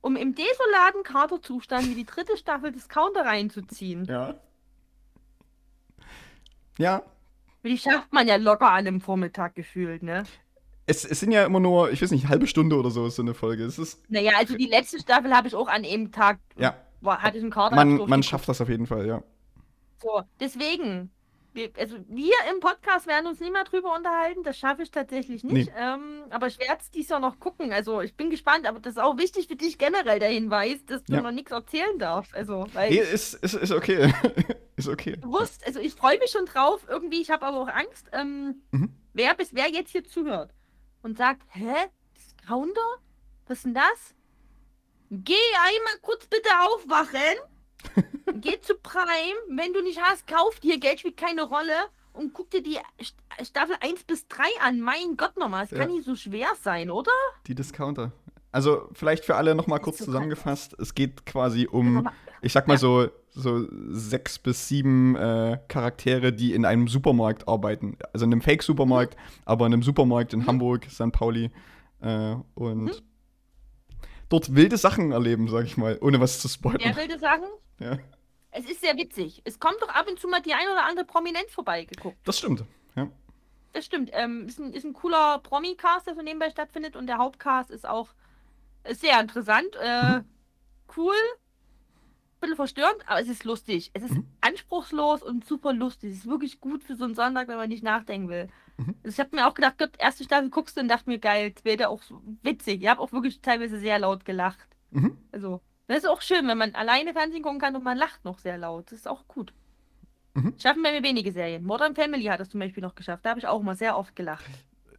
[0.00, 4.06] um im desolaten Kaderzustand wie die dritte Staffel Discounter reinzuziehen.
[4.06, 4.34] Ja.
[6.78, 7.02] Ja,
[7.64, 10.24] Die schafft man ja locker an einem Vormittag gefühlt, ne?
[10.86, 13.16] es, es sind ja immer nur, ich weiß nicht, eine halbe Stunde oder so ist
[13.16, 13.64] so eine Folge.
[13.64, 17.22] Es ist, Naja, also die letzte Staffel habe ich auch an einem Tag, ja, war,
[17.22, 17.76] hatte ich einen Kader.
[17.76, 19.22] man, man schafft das auf jeden Fall, ja.
[20.02, 21.10] So, deswegen,
[21.54, 25.44] wir, also wir im Podcast werden uns nicht mehr drüber unterhalten, das schaffe ich tatsächlich
[25.44, 25.70] nicht.
[25.72, 25.74] Nee.
[25.78, 27.72] Ähm, aber ich werde es dies Jahr noch gucken.
[27.72, 31.04] Also ich bin gespannt, aber das ist auch wichtig für dich generell der Hinweis, dass
[31.04, 31.22] du Ja.
[31.22, 32.34] noch nichts erzählen darfst.
[32.34, 34.12] Also, weil Nee, ich ist, ist, ist okay.
[34.76, 35.16] ist okay.
[35.16, 38.90] bewusst, also ich freue mich schon drauf, irgendwie, ich habe aber auch Angst, ähm, Mhm.
[39.12, 40.52] wer bis wer jetzt hier zuhört
[41.02, 41.74] und sagt, hä?
[42.16, 42.80] Discounter?
[43.46, 44.14] Was ist denn das?
[45.10, 47.38] Geh einmal kurz bitte aufwachen.
[48.40, 49.36] Geh zu Prime.
[49.48, 50.78] Wenn du nicht hast, kauf dir.
[50.78, 51.72] Geld spielt keine Rolle.
[52.12, 53.14] Und guck dir die St-
[53.44, 54.80] Staffel 1 bis 3 an.
[54.80, 55.78] Mein Gott nochmal, es Ja.
[55.78, 57.10] kann nicht so schwer sein, oder?
[57.48, 58.12] Die Discounter.
[58.52, 60.76] Also, vielleicht für alle nochmal kurz so zusammengefasst.
[60.78, 62.08] Es geht quasi um,
[62.40, 62.78] ich sag mal Ja.
[62.78, 67.98] so, so sechs bis sieben äh, Charaktere, die in einem Supermarkt arbeiten.
[68.12, 70.46] Also in einem Fake-Supermarkt, aber in einem Supermarkt in Mhm.
[70.46, 71.10] Hamburg, St.
[71.10, 71.50] Pauli.
[72.00, 73.02] Äh, und
[74.28, 76.94] dort wilde Sachen erleben, sag ich mal, ohne was zu spoilern.
[76.96, 77.44] will das sagen?
[77.80, 77.98] Ja,
[78.56, 79.42] Es ist sehr witzig.
[79.44, 82.16] Es kommt doch ab und zu mal die ein oder andere Prominenz vorbeigeguckt.
[82.24, 82.64] das stimmt.
[82.94, 83.10] Ja.
[83.72, 84.10] Das stimmt.
[84.12, 86.94] Ähm, ist, ein, ist ein cooler Promi-Cast, der so nebenbei stattfindet.
[86.94, 88.08] Und der Hauptcast ist auch
[88.84, 89.74] ist sehr interessant.
[89.80, 90.24] Äh, Mhm.
[90.96, 91.14] Cool.
[92.40, 93.90] Bisschen verstörend, aber es ist lustig.
[93.94, 94.28] Es ist Mhm.
[94.42, 96.12] anspruchslos und super lustig.
[96.12, 98.48] Es ist wirklich gut für so einen Sonntag, wenn man nicht nachdenken will.
[98.76, 98.94] Mhm.
[99.02, 101.54] Also ich habe mir auch gedacht, Gott, erste Staffel guckst du und dachte mir, geil,
[101.54, 102.02] zweite auch
[102.42, 102.82] witzig.
[102.82, 104.68] Ich habe auch wirklich teilweise sehr laut gelacht.
[104.90, 105.16] Mhm.
[105.32, 108.38] Also, das ist auch schön, wenn man alleine Fernsehen gucken kann und man lacht noch
[108.38, 108.86] sehr laut.
[108.86, 109.52] Das ist auch gut.
[110.34, 110.54] Mhm.
[110.60, 111.64] Schaffen bei mir wenige Serien.
[111.64, 113.24] Modern Family hat es zum Beispiel noch geschafft.
[113.24, 114.44] Da habe ich auch mal sehr oft gelacht.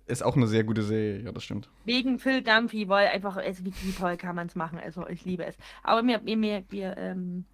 [0.08, 1.68] Ist auch eine sehr gute Serie, ja, das stimmt.
[1.84, 4.80] Wegen Phil Dunphy, weil einfach, also wie, wie toll kann man es machen.
[4.80, 5.58] Also ich liebe es.
[5.82, 7.46] Aber wir, wir, wir, wir ähm,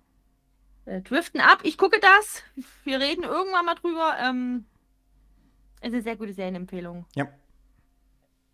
[0.85, 1.59] äh, driften ab.
[1.63, 2.43] Ich gucke das.
[2.83, 4.15] Wir reden irgendwann mal drüber.
[4.19, 4.65] Ähm,
[5.79, 7.05] es ist eine sehr gute Serienempfehlung.
[7.15, 7.27] Ja.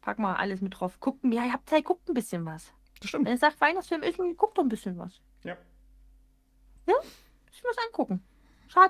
[0.01, 0.99] packen wir alles mit drauf.
[0.99, 2.71] Gucken, ja, ihr habt Zeit, guckt ein bisschen was.
[2.99, 3.25] Das stimmt.
[3.25, 5.19] Wenn ihr sagt, Weihnachtsfilm ist, guckt doch ein bisschen was.
[5.43, 5.55] Ja.
[6.87, 6.95] Ja,
[7.45, 8.23] bisschen was angucken.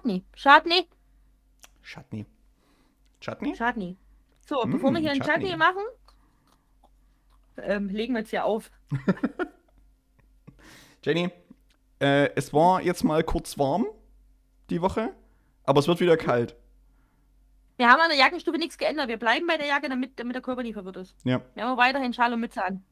[0.05, 0.25] Nie.
[1.83, 2.25] Chutney.
[3.21, 3.55] Chutney?
[3.55, 3.97] Schad nie.
[4.45, 5.45] So, Mm, bevor wir hier einen Chutney.
[5.45, 5.81] Chutney machen,
[7.57, 8.69] ähm, legen wir jetzt hier auf.
[11.03, 11.29] Jenny,
[12.01, 13.85] äh, es war jetzt mal kurz warm
[14.69, 15.13] die Woche,
[15.63, 16.55] aber es wird wieder kalt.
[17.77, 19.07] Wir haben an der Jackenstufe nichts geändert.
[19.07, 21.15] Wir bleiben bei der Jacke, damit, damit der Körper nie verwirrt ist.
[21.23, 22.83] Ja, Wir haben weiterhin Schal und Mütze an.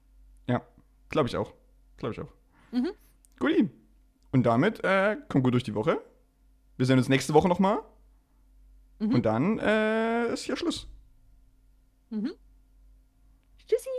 [1.09, 1.53] Glaube ich auch.
[1.97, 2.31] Glaube ich auch.
[2.71, 2.91] Mhm.
[3.39, 3.69] Guti.
[4.31, 6.01] Und damit äh, komm gut durch die Woche.
[6.77, 7.79] Wir sehen uns nächste Woche nochmal.
[8.99, 9.15] Mhm.
[9.15, 10.87] Und dann äh, ist hier Schluss.
[12.09, 12.33] Mhm.
[13.67, 13.89] Tschüssi.